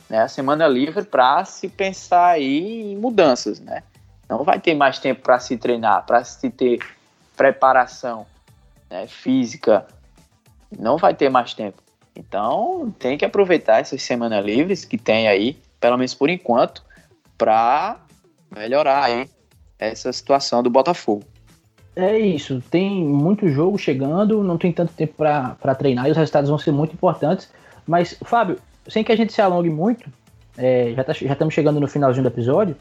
né? 0.09 0.21
A 0.21 0.27
semana 0.27 0.67
livre 0.67 1.03
para 1.03 1.43
se 1.45 1.67
pensar 1.67 2.27
aí 2.27 2.93
em 2.93 2.95
mudanças, 2.95 3.59
né? 3.59 3.83
Não 4.29 4.43
vai 4.43 4.59
ter 4.59 4.73
mais 4.73 4.99
tempo 4.99 5.21
para 5.21 5.39
se 5.39 5.57
treinar, 5.57 6.05
para 6.05 6.23
se 6.23 6.49
ter 6.49 6.79
preparação 7.35 8.25
né, 8.89 9.07
física 9.07 9.85
não 10.79 10.97
vai 10.97 11.13
ter 11.13 11.29
mais 11.29 11.53
tempo. 11.53 11.81
Então, 12.15 12.93
tem 12.99 13.17
que 13.17 13.25
aproveitar 13.25 13.79
essas 13.79 14.01
semanas 14.03 14.43
livres 14.45 14.85
que 14.85 14.97
tem 14.97 15.27
aí, 15.27 15.57
pelo 15.79 15.97
menos 15.97 16.13
por 16.13 16.29
enquanto, 16.29 16.83
para 17.37 17.99
melhorar 18.55 19.27
essa 19.79 20.13
situação 20.13 20.61
do 20.61 20.69
Botafogo. 20.69 21.23
É 21.95 22.17
isso, 22.17 22.61
tem 22.71 23.03
muito 23.03 23.47
jogo 23.49 23.77
chegando, 23.77 24.43
não 24.43 24.57
tem 24.57 24.71
tanto 24.71 24.93
tempo 24.93 25.13
para 25.15 25.75
treinar 25.75 26.07
e 26.07 26.11
os 26.11 26.17
resultados 26.17 26.49
vão 26.49 26.57
ser 26.57 26.71
muito 26.71 26.93
importantes. 26.93 27.49
Mas, 27.85 28.17
Fábio, 28.23 28.57
sem 28.87 29.03
que 29.03 29.11
a 29.11 29.15
gente 29.15 29.33
se 29.33 29.41
alongue 29.41 29.69
muito, 29.69 30.09
é, 30.57 30.93
já, 30.95 31.03
tá, 31.03 31.13
já 31.13 31.33
estamos 31.33 31.53
chegando 31.53 31.79
no 31.79 31.87
finalzinho 31.87 32.23
do 32.23 32.29
episódio, 32.29 32.75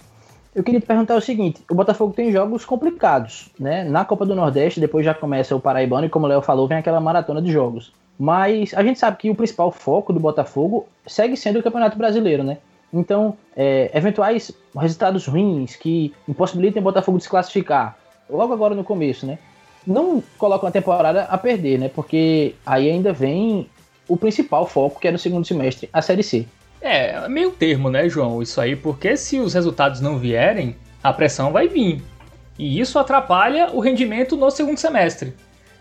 eu 0.54 0.62
queria 0.62 0.80
te 0.80 0.86
perguntar 0.86 1.16
o 1.16 1.20
seguinte: 1.20 1.62
o 1.70 1.74
Botafogo 1.74 2.12
tem 2.12 2.30
jogos 2.30 2.64
complicados, 2.64 3.48
né? 3.58 3.84
Na 3.84 4.04
Copa 4.04 4.26
do 4.26 4.34
Nordeste, 4.34 4.80
depois 4.80 5.04
já 5.04 5.14
começa 5.14 5.56
o 5.56 5.60
Paraibano, 5.60 6.06
e 6.06 6.10
como 6.10 6.26
o 6.26 6.28
Léo 6.28 6.42
falou, 6.42 6.68
vem 6.68 6.78
aquela 6.78 7.00
maratona 7.00 7.40
de 7.40 7.50
jogos. 7.50 7.92
Mas 8.18 8.74
a 8.74 8.82
gente 8.82 8.98
sabe 8.98 9.16
que 9.16 9.30
o 9.30 9.34
principal 9.34 9.72
foco 9.72 10.12
do 10.12 10.20
Botafogo 10.20 10.86
segue 11.06 11.36
sendo 11.36 11.58
o 11.58 11.62
Campeonato 11.62 11.96
Brasileiro, 11.96 12.44
né? 12.44 12.58
Então, 12.92 13.36
é, 13.56 13.90
eventuais 13.94 14.52
resultados 14.76 15.26
ruins 15.26 15.76
que 15.76 16.14
impossibilitem 16.28 16.80
o 16.80 16.84
Botafogo 16.84 17.16
de 17.16 17.24
se 17.24 17.30
classificar, 17.30 17.96
logo 18.28 18.52
agora 18.52 18.74
no 18.74 18.84
começo, 18.84 19.26
né? 19.26 19.38
Não 19.86 20.22
colocam 20.36 20.68
a 20.68 20.72
temporada 20.72 21.22
a 21.24 21.38
perder, 21.38 21.78
né? 21.78 21.88
Porque 21.88 22.54
aí 22.66 22.90
ainda 22.90 23.12
vem 23.12 23.66
o 24.06 24.16
principal 24.16 24.66
foco, 24.66 25.00
que 25.00 25.08
é 25.08 25.10
no 25.10 25.18
segundo 25.18 25.46
semestre, 25.46 25.88
a 25.90 26.02
Série 26.02 26.22
C. 26.22 26.46
É, 26.82 27.28
meio 27.28 27.52
termo, 27.52 27.88
né, 27.88 28.08
João? 28.08 28.42
Isso 28.42 28.60
aí, 28.60 28.74
porque 28.74 29.16
se 29.16 29.38
os 29.38 29.54
resultados 29.54 30.00
não 30.00 30.18
vierem, 30.18 30.76
a 31.02 31.12
pressão 31.12 31.52
vai 31.52 31.68
vir. 31.68 32.02
E 32.58 32.80
isso 32.80 32.98
atrapalha 32.98 33.70
o 33.72 33.80
rendimento 33.80 34.36
no 34.36 34.50
segundo 34.50 34.78
semestre. 34.78 35.32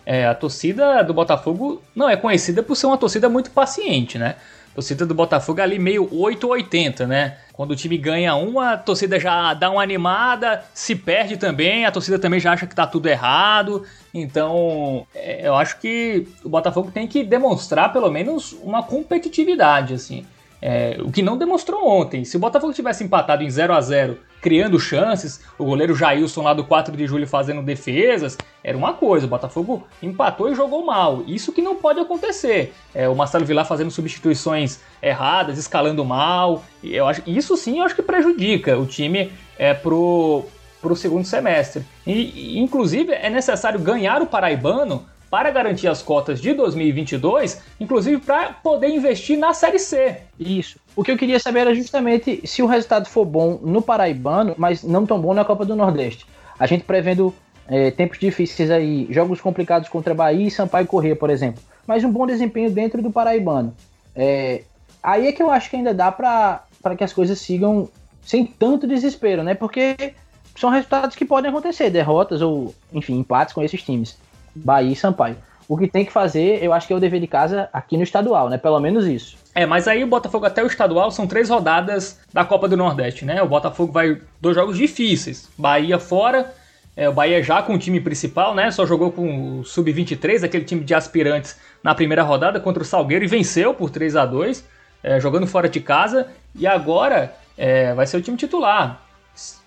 É, 0.06 0.28
a 0.28 0.36
torcida 0.36 1.04
do 1.04 1.14
Botafogo 1.14 1.82
não 1.96 2.08
é 2.08 2.16
conhecida 2.16 2.62
por 2.62 2.76
ser 2.76 2.86
uma 2.86 2.98
torcida 2.98 3.28
muito 3.28 3.52
paciente, 3.52 4.18
né? 4.18 4.36
A 4.72 4.76
torcida 4.76 5.06
do 5.06 5.14
Botafogo 5.14 5.60
é 5.60 5.64
ali 5.64 5.78
meio 5.78 6.08
880, 6.12 7.06
né? 7.06 7.38
Quando 7.52 7.72
o 7.72 7.76
time 7.76 7.98
ganha 7.98 8.36
uma, 8.36 8.74
a 8.74 8.78
torcida 8.78 9.20
já 9.20 9.54
dá 9.54 9.70
uma 9.70 9.84
animada, 9.84 10.64
se 10.74 10.96
perde 10.96 11.36
também, 11.36 11.86
a 11.86 11.92
torcida 11.92 12.18
também 12.18 12.40
já 12.40 12.54
acha 12.54 12.66
que 12.66 12.74
tá 12.74 12.88
tudo 12.88 13.08
errado. 13.08 13.84
Então, 14.14 15.06
é, 15.14 15.48
eu 15.48 15.56
acho 15.56 15.78
que 15.80 16.28
o 16.44 16.50
Botafogo 16.50 16.90
tem 16.90 17.06
que 17.08 17.24
demonstrar 17.24 17.92
pelo 17.92 18.10
menos 18.10 18.54
uma 18.64 18.82
competitividade, 18.82 19.94
assim. 19.94 20.26
É, 20.62 20.98
o 21.02 21.12
que 21.12 21.24
não 21.24 21.38
demonstrou 21.38 21.88
ontem. 21.88 22.24
Se 22.24 22.38
o 22.38 22.40
Botafogo 22.40 22.72
tivesse 22.72 23.04
empatado 23.04 23.44
em 23.44 23.50
0 23.50 23.74
a 23.74 23.82
0 23.82 24.18
criando 24.42 24.80
chances, 24.80 25.42
o 25.58 25.66
goleiro 25.66 25.96
Jailson 25.96 26.42
lá 26.42 26.54
do 26.54 26.64
4 26.64 26.96
de 26.98 27.06
julho 27.06 27.28
fazendo 27.28 27.62
defesas, 27.62 28.38
era 28.64 28.78
uma 28.78 28.94
coisa. 28.94 29.26
O 29.26 29.30
Botafogo 29.30 29.88
empatou 30.02 30.52
e 30.52 30.56
jogou 30.56 30.86
mal. 30.86 31.24
Isso 31.28 31.52
que 31.52 31.62
não 31.62 31.76
pode 31.76 32.00
acontecer. 32.00 32.74
É, 32.94 33.08
o 33.08 33.16
Marcelo 33.16 33.46
Vilar 33.46 33.66
fazendo 33.66 33.92
substituições 33.92 34.80
erradas, 35.02 35.58
escalando 35.58 36.04
mal. 36.04 36.64
Eu 36.84 37.08
acho, 37.08 37.22
isso 37.28 37.56
sim 37.56 37.80
eu 37.80 37.86
acho 37.86 37.96
que 37.96 38.02
prejudica 38.02 38.78
o 38.78 38.86
time 38.86 39.32
é, 39.58 39.74
pro, 39.74 40.46
pro 40.82 40.96
segundo 40.96 41.26
semestre. 41.26 41.84
E, 42.06 42.60
inclusive, 42.60 43.14
é 43.14 43.30
necessário 43.30 43.80
ganhar 43.80 44.22
o 44.22 44.28
Paraibano 44.28 45.06
para 45.32 45.50
garantir 45.50 45.88
as 45.88 46.04
cotas 46.04 46.42
de 46.42 46.54
2022, 46.54 47.62
inclusive 47.80 48.20
para 48.20 48.52
poder 48.52 48.90
investir 48.90 49.40
na 49.40 49.54
Série 49.54 49.80
C. 49.80 50.18
Isso. 50.38 50.78
O 50.94 51.06
que 51.06 51.12
eu 51.12 51.18
queria 51.18 51.40
saber 51.40 51.62
era 51.62 51.74
justamente 51.74 52.46
se 52.46 52.62
o 52.62 52.66
resultado 52.66 53.08
for 53.08 53.24
bom 53.24 53.58
no 53.64 53.82
Paraibano, 53.82 54.54
mas 54.58 54.84
não 54.84 55.06
tão 55.06 55.22
bom 55.22 55.34
na 55.34 55.46
Copa 55.46 55.64
do 55.64 55.74
Nordeste. 55.74 56.26
A 56.60 56.68
gente 56.68 56.84
prevendo 56.84 57.34
é, 57.66 57.90
tempos 57.92 58.20
difíceis 58.20 58.70
aí, 58.70 59.08
jogos 59.10 59.40
complicados 59.40 59.88
contra 59.88 60.14
Bahia 60.14 60.48
e 60.48 60.52
Sampaio 60.52 60.86
Corrêa, 60.86 61.16
por 61.16 61.30
exemplo. 61.30 61.64
Mas 61.88 62.04
um 62.04 62.12
bom 62.12 62.28
desempenho 62.28 62.70
dentro 62.70 63.02
do 63.02 63.10
Paraibano. 63.10 63.74
É, 64.14 64.64
aí 65.02 65.28
é 65.28 65.32
que 65.32 65.42
eu 65.42 65.50
acho 65.50 65.70
que 65.70 65.78
ainda 65.78 65.94
dá 65.94 66.12
para 66.12 66.66
que 66.98 67.06
as 67.06 67.14
coisas 67.14 67.40
sigam 67.40 67.88
sem 68.22 68.46
tanto 68.46 68.86
desespero, 68.86 69.44
né? 69.44 69.56
Porque 69.56 70.14
são 70.58 70.70
resultados 70.70 71.16
que 71.16 71.24
podem 71.24 71.50
acontecer, 71.50 71.90
derrotas 71.90 72.42
ou, 72.42 72.76
enfim, 72.92 73.18
empates 73.18 73.54
com 73.54 73.64
esses 73.64 73.82
times. 73.82 74.18
Bahia 74.56 74.92
e 74.92 74.96
Sampaio. 74.96 75.38
O 75.68 75.78
que 75.78 75.88
tem 75.88 76.04
que 76.04 76.12
fazer, 76.12 76.62
eu 76.62 76.74
acho 76.74 76.86
que 76.86 76.92
é 76.92 76.96
o 76.96 77.00
dever 77.00 77.22
de 77.22 77.28
casa 77.28 77.70
aqui 77.72 77.96
no 77.96 78.04
estadual, 78.04 78.50
né? 78.50 78.58
Pelo 78.58 78.80
menos 78.80 79.06
isso. 79.06 79.38
É, 79.56 79.66
mas 79.66 79.88
aí 79.88 80.04
o 80.04 80.08
Botafogo 80.08 80.46
até 80.46 80.62
o 80.62 80.68
estadual 80.68 81.12
são 81.12 81.26
três 81.26 81.50
rodadas 81.50 82.20
da 82.34 82.44
Copa 82.44 82.68
do 82.68 82.76
Nordeste, 82.76 83.24
né? 83.24 83.42
O 83.42 83.48
Botafogo 83.48 83.92
vai 83.92 84.20
dois 84.42 84.56
jogos 84.56 84.78
difíceis. 84.78 85.50
Bahia 85.58 85.98
fora, 85.98 86.54
é, 86.96 87.08
o 87.08 87.14
Bahia 87.14 87.42
já 87.42 87.62
com 87.62 87.74
o 87.74 87.80
time 87.80 88.02
principal, 88.02 88.54
né? 88.54 88.70
Só 88.70 88.86
jogou 88.86 89.12
com 89.12 89.60
o 89.60 89.64
Sub-23, 89.64 90.44
aquele 90.44 90.66
time 90.66 90.84
de 90.84 90.94
aspirantes, 90.94 91.58
na 91.82 91.96
primeira 91.96 92.24
rodada 92.24 92.60
contra 92.60 92.84
o 92.84 92.86
Salgueiro 92.86 93.24
e 93.24 93.28
venceu 93.28 93.74
por 93.74 93.90
3 93.90 94.18
a 94.18 94.26
2 94.26 94.66
é, 95.04 95.20
jogando 95.20 95.48
fora 95.48 95.70
de 95.70 95.80
casa. 95.80 96.28
E 96.54 96.68
agora 96.68 97.34
é, 97.58 97.94
vai 97.94 98.06
ser 98.06 98.18
o 98.18 98.22
time 98.22 98.38
titular. 98.38 99.02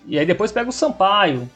E 0.05 0.19
aí 0.19 0.25
depois 0.25 0.51
pega 0.51 0.69
o 0.69 0.73
Sampaio, 0.73 1.49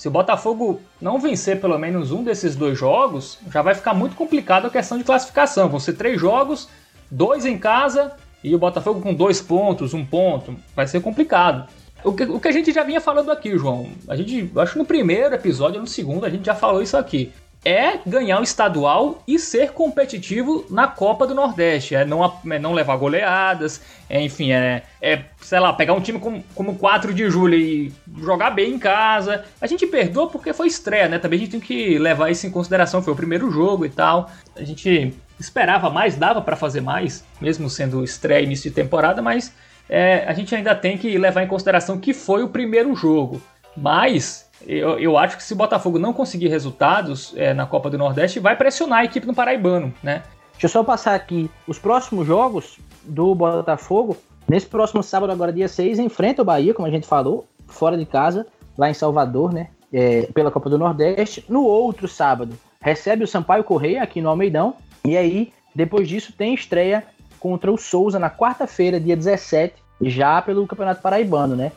se 0.00 0.08
o 0.08 0.10
Botafogo 0.10 0.80
não 0.98 1.18
vencer 1.18 1.60
pelo 1.60 1.76
menos 1.76 2.10
um 2.10 2.24
desses 2.24 2.56
dois 2.56 2.78
jogos, 2.78 3.38
já 3.52 3.60
vai 3.60 3.74
ficar 3.74 3.92
muito 3.92 4.16
complicado 4.16 4.66
a 4.66 4.70
questão 4.70 4.96
de 4.96 5.04
classificação. 5.04 5.68
Vão 5.68 5.78
ser 5.78 5.92
três 5.92 6.18
jogos, 6.18 6.70
dois 7.10 7.44
em 7.44 7.58
casa 7.58 8.12
e 8.42 8.54
o 8.54 8.58
Botafogo 8.58 9.02
com 9.02 9.12
dois 9.12 9.42
pontos, 9.42 9.92
um 9.92 10.02
ponto. 10.02 10.56
Vai 10.74 10.86
ser 10.86 11.02
complicado. 11.02 11.68
O 12.02 12.14
que, 12.14 12.22
o 12.22 12.40
que 12.40 12.48
a 12.48 12.50
gente 12.50 12.72
já 12.72 12.82
vinha 12.82 12.98
falando 12.98 13.30
aqui, 13.30 13.58
João. 13.58 13.90
A 14.08 14.16
gente, 14.16 14.50
acho 14.56 14.72
que 14.72 14.78
no 14.78 14.86
primeiro 14.86 15.34
episódio, 15.34 15.78
no 15.78 15.86
segundo, 15.86 16.24
a 16.24 16.30
gente 16.30 16.46
já 16.46 16.54
falou 16.54 16.80
isso 16.80 16.96
aqui 16.96 17.30
é 17.64 17.98
ganhar 18.06 18.40
o 18.40 18.42
estadual 18.42 19.22
e 19.26 19.38
ser 19.38 19.72
competitivo 19.72 20.64
na 20.70 20.86
Copa 20.86 21.26
do 21.26 21.34
Nordeste. 21.34 21.94
É 21.94 22.04
não, 22.04 22.24
é 22.24 22.58
não 22.58 22.72
levar 22.72 22.96
goleadas, 22.96 23.80
é, 24.08 24.20
enfim, 24.20 24.52
é, 24.52 24.82
é, 25.00 25.24
sei 25.40 25.60
lá, 25.60 25.72
pegar 25.72 25.92
um 25.92 26.00
time 26.00 26.18
como, 26.18 26.42
como 26.54 26.76
4 26.76 27.12
de 27.12 27.28
julho 27.30 27.54
e 27.54 27.92
jogar 28.18 28.50
bem 28.50 28.74
em 28.74 28.78
casa. 28.78 29.44
A 29.60 29.66
gente 29.66 29.86
perdoa 29.86 30.28
porque 30.28 30.52
foi 30.52 30.68
estreia, 30.68 31.08
né? 31.08 31.18
Também 31.18 31.38
a 31.38 31.40
gente 31.40 31.52
tem 31.52 31.60
que 31.60 31.98
levar 31.98 32.30
isso 32.30 32.46
em 32.46 32.50
consideração. 32.50 33.02
Foi 33.02 33.12
o 33.12 33.16
primeiro 33.16 33.50
jogo 33.50 33.84
e 33.84 33.90
tal. 33.90 34.30
A 34.56 34.64
gente 34.64 35.14
esperava 35.38 35.90
mais, 35.90 36.16
dava 36.16 36.40
para 36.40 36.56
fazer 36.56 36.80
mais, 36.80 37.24
mesmo 37.40 37.68
sendo 37.68 38.02
estreia 38.02 38.42
início 38.42 38.70
de 38.70 38.76
temporada, 38.76 39.22
mas 39.22 39.52
é, 39.88 40.24
a 40.26 40.32
gente 40.32 40.54
ainda 40.54 40.74
tem 40.74 40.96
que 40.96 41.16
levar 41.18 41.42
em 41.42 41.46
consideração 41.46 41.98
que 41.98 42.14
foi 42.14 42.42
o 42.42 42.48
primeiro 42.48 42.94
jogo. 42.94 43.40
Mas 43.76 44.49
eu, 44.66 44.98
eu 44.98 45.18
acho 45.18 45.36
que 45.36 45.42
se 45.42 45.52
o 45.52 45.56
Botafogo 45.56 45.98
não 45.98 46.12
conseguir 46.12 46.48
resultados 46.48 47.32
é, 47.36 47.54
na 47.54 47.66
Copa 47.66 47.90
do 47.90 47.98
Nordeste, 47.98 48.40
vai 48.40 48.56
pressionar 48.56 49.00
a 49.00 49.04
equipe 49.04 49.26
no 49.26 49.34
Paraibano, 49.34 49.92
né? 50.02 50.22
Deixa 50.52 50.66
eu 50.66 50.68
só 50.68 50.84
passar 50.84 51.14
aqui 51.14 51.50
os 51.66 51.78
próximos 51.78 52.26
jogos 52.26 52.78
do 53.02 53.34
Botafogo. 53.34 54.16
Nesse 54.46 54.66
próximo 54.66 55.02
sábado, 55.02 55.32
agora 55.32 55.52
dia 55.52 55.68
6, 55.68 55.98
enfrenta 55.98 56.42
o 56.42 56.44
Bahia, 56.44 56.74
como 56.74 56.86
a 56.86 56.90
gente 56.90 57.06
falou, 57.06 57.46
fora 57.66 57.96
de 57.96 58.04
casa, 58.04 58.46
lá 58.76 58.90
em 58.90 58.94
Salvador, 58.94 59.52
né? 59.52 59.68
É, 59.92 60.28
pela 60.34 60.50
Copa 60.50 60.68
do 60.68 60.78
Nordeste. 60.78 61.44
No 61.48 61.64
outro 61.64 62.06
sábado, 62.06 62.54
recebe 62.80 63.24
o 63.24 63.28
Sampaio 63.28 63.64
Correia 63.64 64.02
aqui 64.02 64.20
no 64.20 64.28
Almeidão. 64.28 64.74
E 65.04 65.16
aí, 65.16 65.52
depois 65.74 66.08
disso, 66.08 66.32
tem 66.36 66.54
estreia 66.54 67.04
contra 67.38 67.72
o 67.72 67.78
Souza 67.78 68.18
na 68.18 68.28
quarta-feira, 68.28 69.00
dia 69.00 69.16
17, 69.16 69.74
já 70.02 70.42
pelo 70.42 70.66
Campeonato 70.66 71.00
Paraibano, 71.00 71.56
né? 71.56 71.72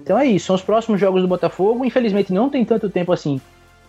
Então 0.00 0.18
é 0.18 0.26
isso, 0.26 0.46
são 0.46 0.56
os 0.56 0.62
próximos 0.62 1.00
jogos 1.00 1.22
do 1.22 1.28
Botafogo. 1.28 1.84
Infelizmente 1.84 2.32
não 2.32 2.48
tem 2.48 2.64
tanto 2.64 2.88
tempo 2.88 3.12
assim 3.12 3.40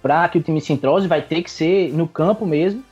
para 0.01 0.27
que 0.29 0.37
o 0.37 0.41
time 0.41 0.59
se 0.61 0.73
entrose, 0.73 1.07
vai 1.07 1.21
ter 1.21 1.41
que 1.41 1.49
ser 1.49 1.91
no 1.93 2.07
campo 2.07 2.45
mesmo 2.45 2.83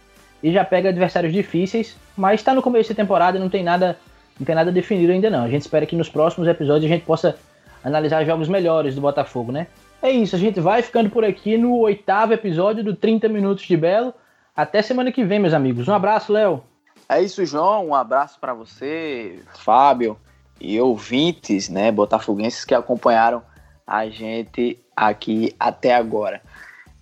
e 0.42 0.52
já 0.52 0.64
pega 0.64 0.90
adversários 0.90 1.34
difíceis, 1.34 1.96
mas 2.16 2.40
está 2.40 2.54
no 2.54 2.62
começo 2.62 2.90
da 2.90 2.96
temporada, 2.96 3.40
não 3.40 3.50
tem 3.50 3.64
nada, 3.64 3.98
não 4.40 4.46
tem 4.46 4.56
nada 4.56 4.72
definido 4.72 5.12
ainda 5.12 5.30
não. 5.30 5.44
A 5.44 5.50
gente 5.50 5.62
espera 5.62 5.86
que 5.86 5.96
nos 5.96 6.10
próximos 6.10 6.48
episódios 6.48 6.86
a 6.86 6.94
gente 6.94 7.06
possa 7.06 7.38
analisar 7.84 8.26
jogos 8.26 8.48
melhores 8.48 8.96
do 8.96 9.02
Botafogo, 9.02 9.52
né? 9.52 9.68
É 10.02 10.10
isso, 10.12 10.36
a 10.36 10.40
gente 10.40 10.60
vai 10.60 10.82
ficando 10.82 11.10
por 11.10 11.24
aqui 11.24 11.58
no 11.58 11.78
oitavo 11.78 12.34
episódio 12.34 12.84
do 12.84 12.96
30 12.96 13.28
Minutos 13.30 13.66
de 13.66 13.78
Belo. 13.78 14.14
Até 14.56 14.82
semana 14.82 15.12
que 15.12 15.24
vem, 15.24 15.40
meus 15.40 15.54
amigos. 15.54 15.88
Um 15.88 15.94
abraço, 15.94 16.32
Léo. 16.32 16.64
É 17.10 17.22
isso, 17.22 17.46
João. 17.46 17.88
Um 17.88 17.96
abraço 17.96 18.40
para 18.40 18.54
você, 18.54 19.40
Fábio 19.54 20.18
e 20.60 20.80
ouvintes, 20.80 21.70
né, 21.70 21.92
botafoguenses 21.92 22.66
que 22.66 22.74
acompanharam 22.74 23.42
a 23.86 24.08
gente 24.10 24.80
aqui 24.96 25.56
até 25.60 25.94
agora. 25.94 26.42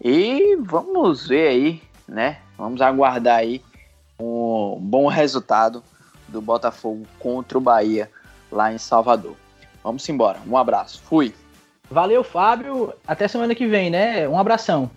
E 0.03 0.57
vamos 0.61 1.27
ver 1.27 1.47
aí, 1.47 1.81
né? 2.07 2.39
Vamos 2.57 2.81
aguardar 2.81 3.37
aí 3.37 3.61
um 4.19 4.77
bom 4.81 5.07
resultado 5.07 5.83
do 6.27 6.41
Botafogo 6.41 7.05
contra 7.19 7.57
o 7.57 7.61
Bahia 7.61 8.09
lá 8.51 8.73
em 8.73 8.77
Salvador. 8.77 9.35
Vamos 9.83 10.07
embora. 10.09 10.39
Um 10.47 10.57
abraço. 10.57 11.01
Fui. 11.03 11.33
Valeu, 11.89 12.23
Fábio. 12.23 12.93
Até 13.07 13.27
semana 13.27 13.53
que 13.55 13.67
vem, 13.67 13.89
né? 13.89 14.27
Um 14.27 14.37
abração. 14.37 14.89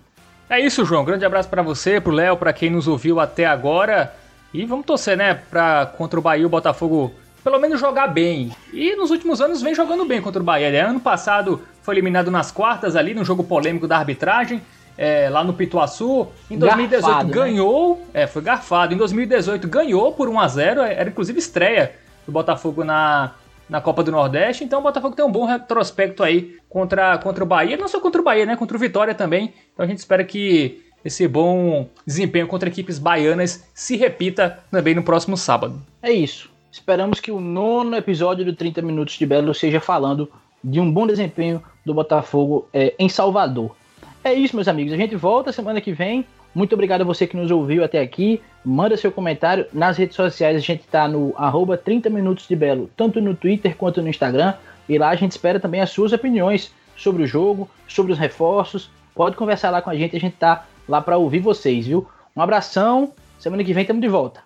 É 0.48 0.60
isso, 0.60 0.84
João. 0.84 1.04
Grande 1.04 1.24
abraço 1.24 1.48
para 1.48 1.62
você, 1.62 2.00
pro 2.00 2.12
Léo, 2.12 2.36
para 2.36 2.52
quem 2.52 2.70
nos 2.70 2.86
ouviu 2.86 3.20
até 3.20 3.44
agora. 3.44 4.14
E 4.54 4.64
vamos 4.64 4.86
torcer, 4.86 5.16
né, 5.16 5.34
para 5.34 5.86
contra 5.86 6.18
o 6.18 6.22
Bahia 6.22 6.46
o 6.46 6.50
Botafogo 6.50 7.12
pelo 7.46 7.60
menos 7.60 7.78
jogar 7.78 8.08
bem. 8.08 8.50
E 8.72 8.96
nos 8.96 9.12
últimos 9.12 9.40
anos 9.40 9.62
vem 9.62 9.72
jogando 9.72 10.04
bem 10.04 10.20
contra 10.20 10.42
o 10.42 10.44
Bahia. 10.44 10.68
Né? 10.68 10.80
Ano 10.80 10.98
passado 10.98 11.62
foi 11.80 11.94
eliminado 11.94 12.28
nas 12.28 12.50
quartas 12.50 12.96
ali, 12.96 13.14
no 13.14 13.24
jogo 13.24 13.44
polêmico 13.44 13.86
da 13.86 13.96
arbitragem 13.96 14.60
é, 14.98 15.30
lá 15.30 15.44
no 15.44 15.52
Pituaçu. 15.52 16.26
Em 16.50 16.58
2018 16.58 17.06
garfado, 17.06 17.28
né? 17.28 17.34
ganhou, 17.34 17.98
né? 18.12 18.22
é, 18.22 18.26
foi 18.26 18.42
garfado. 18.42 18.94
Em 18.94 18.96
2018 18.96 19.68
ganhou 19.68 20.10
por 20.10 20.28
1 20.28 20.40
a 20.40 20.48
0 20.48 20.80
é, 20.80 20.94
era 20.94 21.08
inclusive 21.08 21.38
estreia 21.38 21.94
do 22.26 22.32
Botafogo 22.32 22.82
na, 22.82 23.34
na 23.68 23.80
Copa 23.80 24.02
do 24.02 24.10
Nordeste. 24.10 24.64
Então 24.64 24.80
o 24.80 24.82
Botafogo 24.82 25.14
tem 25.14 25.24
um 25.24 25.30
bom 25.30 25.44
retrospecto 25.44 26.24
aí 26.24 26.56
contra, 26.68 27.16
contra 27.18 27.44
o 27.44 27.46
Bahia, 27.46 27.76
não 27.76 27.86
só 27.86 28.00
contra 28.00 28.20
o 28.20 28.24
Bahia, 28.24 28.44
né? 28.44 28.56
Contra 28.56 28.76
o 28.76 28.80
Vitória 28.80 29.14
também. 29.14 29.54
Então 29.72 29.84
a 29.84 29.88
gente 29.88 29.98
espera 29.98 30.24
que 30.24 30.82
esse 31.04 31.28
bom 31.28 31.88
desempenho 32.04 32.48
contra 32.48 32.68
equipes 32.68 32.98
baianas 32.98 33.68
se 33.72 33.96
repita 33.96 34.58
também 34.68 34.96
no 34.96 35.04
próximo 35.04 35.36
sábado. 35.36 35.80
É 36.02 36.10
isso. 36.10 36.55
Esperamos 36.70 37.20
que 37.20 37.30
o 37.30 37.40
nono 37.40 37.96
episódio 37.96 38.44
do 38.44 38.52
30 38.52 38.82
Minutos 38.82 39.16
de 39.16 39.26
Belo 39.26 39.54
seja 39.54 39.80
falando 39.80 40.30
de 40.62 40.80
um 40.80 40.90
bom 40.90 41.06
desempenho 41.06 41.62
do 41.84 41.94
Botafogo 41.94 42.68
é, 42.72 42.94
em 42.98 43.08
Salvador. 43.08 43.74
É 44.22 44.34
isso, 44.34 44.56
meus 44.56 44.68
amigos. 44.68 44.92
A 44.92 44.96
gente 44.96 45.14
volta 45.14 45.52
semana 45.52 45.80
que 45.80 45.92
vem. 45.92 46.26
Muito 46.54 46.72
obrigado 46.72 47.02
a 47.02 47.04
você 47.04 47.26
que 47.26 47.36
nos 47.36 47.50
ouviu 47.50 47.84
até 47.84 48.00
aqui. 48.00 48.40
Manda 48.64 48.96
seu 48.96 49.12
comentário 49.12 49.66
nas 49.72 49.96
redes 49.96 50.16
sociais. 50.16 50.56
A 50.56 50.60
gente 50.60 50.80
está 50.80 51.06
no 51.06 51.34
arroba 51.36 51.76
30 51.76 52.10
Minutos 52.10 52.48
de 52.48 52.56
Belo, 52.56 52.90
tanto 52.96 53.20
no 53.20 53.36
Twitter 53.36 53.76
quanto 53.76 54.02
no 54.02 54.08
Instagram. 54.08 54.54
E 54.88 54.98
lá 54.98 55.10
a 55.10 55.16
gente 55.16 55.32
espera 55.32 55.60
também 55.60 55.80
as 55.80 55.90
suas 55.90 56.12
opiniões 56.12 56.72
sobre 56.96 57.22
o 57.22 57.26
jogo, 57.26 57.68
sobre 57.86 58.12
os 58.12 58.18
reforços. 58.18 58.90
Pode 59.14 59.36
conversar 59.36 59.70
lá 59.70 59.80
com 59.80 59.90
a 59.90 59.94
gente, 59.94 60.16
a 60.16 60.20
gente 60.20 60.36
tá 60.36 60.66
lá 60.88 61.00
para 61.00 61.16
ouvir 61.16 61.40
vocês, 61.40 61.86
viu? 61.86 62.08
Um 62.34 62.42
abração. 62.42 63.12
Semana 63.38 63.62
que 63.62 63.72
vem 63.72 63.82
estamos 63.82 64.02
de 64.02 64.08
volta. 64.08 64.45